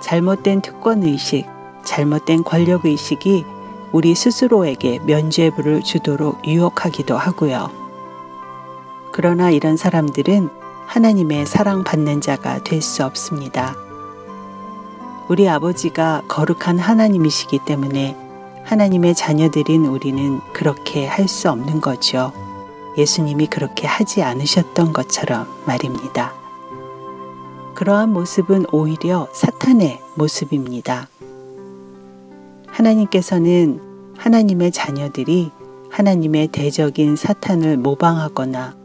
잘못된 0.00 0.60
특권의식, 0.60 1.46
잘못된 1.82 2.44
권력의식이 2.44 3.44
우리 3.92 4.14
스스로에게 4.14 5.00
면죄부를 5.00 5.82
주도록 5.82 6.46
유혹하기도 6.46 7.16
하고요. 7.16 7.70
그러나 9.12 9.50
이런 9.50 9.76
사람들은 9.76 10.50
하나님의 10.86 11.46
사랑받는 11.46 12.20
자가 12.20 12.62
될 12.62 12.82
수 12.82 13.04
없습니다. 13.04 13.74
우리 15.28 15.48
아버지가 15.48 16.22
거룩한 16.28 16.78
하나님이시기 16.78 17.60
때문에 17.66 18.27
하나님의 18.68 19.14
자녀들인 19.14 19.86
우리는 19.86 20.40
그렇게 20.52 21.06
할 21.06 21.26
수 21.26 21.50
없는 21.50 21.80
거죠. 21.80 22.32
예수님이 22.98 23.46
그렇게 23.46 23.86
하지 23.86 24.22
않으셨던 24.22 24.92
것처럼 24.92 25.46
말입니다. 25.66 26.34
그러한 27.74 28.12
모습은 28.12 28.66
오히려 28.72 29.28
사탄의 29.32 30.00
모습입니다. 30.16 31.08
하나님께서는 32.66 33.80
하나님의 34.18 34.72
자녀들이 34.72 35.50
하나님의 35.90 36.48
대적인 36.48 37.16
사탄을 37.16 37.78
모방하거나 37.78 38.76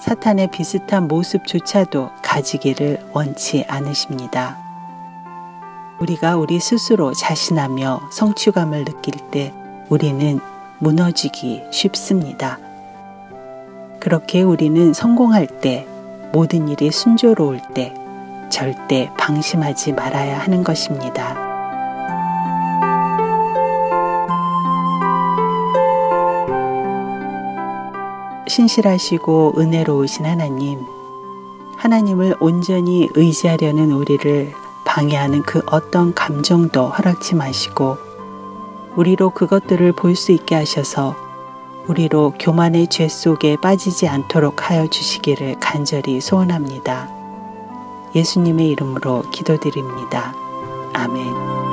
사탄의 0.00 0.50
비슷한 0.50 1.06
모습조차도 1.06 2.10
가지기를 2.22 2.98
원치 3.12 3.64
않으십니다. 3.68 4.61
우리가 6.02 6.36
우리 6.36 6.58
스스로 6.58 7.12
자신하며 7.12 8.08
성취감을 8.10 8.84
느낄 8.84 9.14
때 9.30 9.54
우리는 9.88 10.40
무너지기 10.80 11.62
쉽습니다. 11.70 12.58
그렇게 14.00 14.42
우리는 14.42 14.92
성공할 14.92 15.46
때, 15.46 15.86
모든 16.32 16.66
일이 16.66 16.90
순조로울 16.90 17.60
때, 17.72 17.94
절대 18.50 19.12
방심하지 19.16 19.92
말아야 19.92 20.40
하는 20.40 20.64
것입니다. 20.64 21.36
신실하시고 28.48 29.54
은혜로우신 29.56 30.26
하나님, 30.26 30.80
하나님을 31.76 32.34
온전히 32.40 33.08
의지하려는 33.14 33.92
우리를 33.92 34.61
방해하는 34.92 35.40
그 35.42 35.62
어떤 35.64 36.12
감정도 36.12 36.88
허락치 36.88 37.34
마시고 37.34 37.96
우리로 38.94 39.30
그것들을 39.30 39.92
볼 39.92 40.14
수 40.14 40.32
있게 40.32 40.54
하셔서 40.54 41.16
우리로 41.88 42.34
교만의 42.38 42.88
죄 42.88 43.08
속에 43.08 43.56
빠지지 43.56 44.06
않도록 44.06 44.68
하여 44.68 44.86
주시기를 44.86 45.56
간절히 45.60 46.20
소원합니다. 46.20 47.08
예수님의 48.14 48.68
이름으로 48.68 49.22
기도드립니다. 49.32 50.34
아멘. 50.92 51.71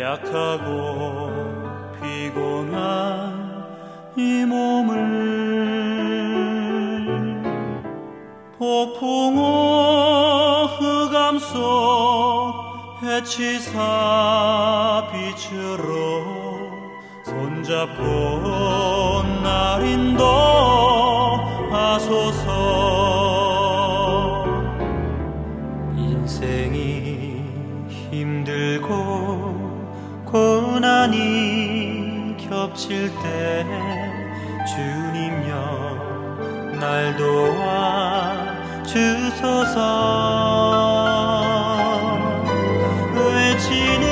약하고 0.00 1.30
피곤한 2.00 3.60
이 4.16 4.46
몸을 4.46 4.96
폭풍우 8.56 9.40
흑암 10.78 11.38
속 11.38 11.60
해치사 13.02 13.78
빛으로 15.12 16.24
손잡고 17.22 18.02
날인도 19.42 20.24
하소서 21.70 22.59
겹칠 32.80 33.12
때 33.22 33.66
주님여 34.66 35.50
날 36.80 37.14
도와 37.16 38.32
주소서. 38.86 39.78
외치는 43.14 44.06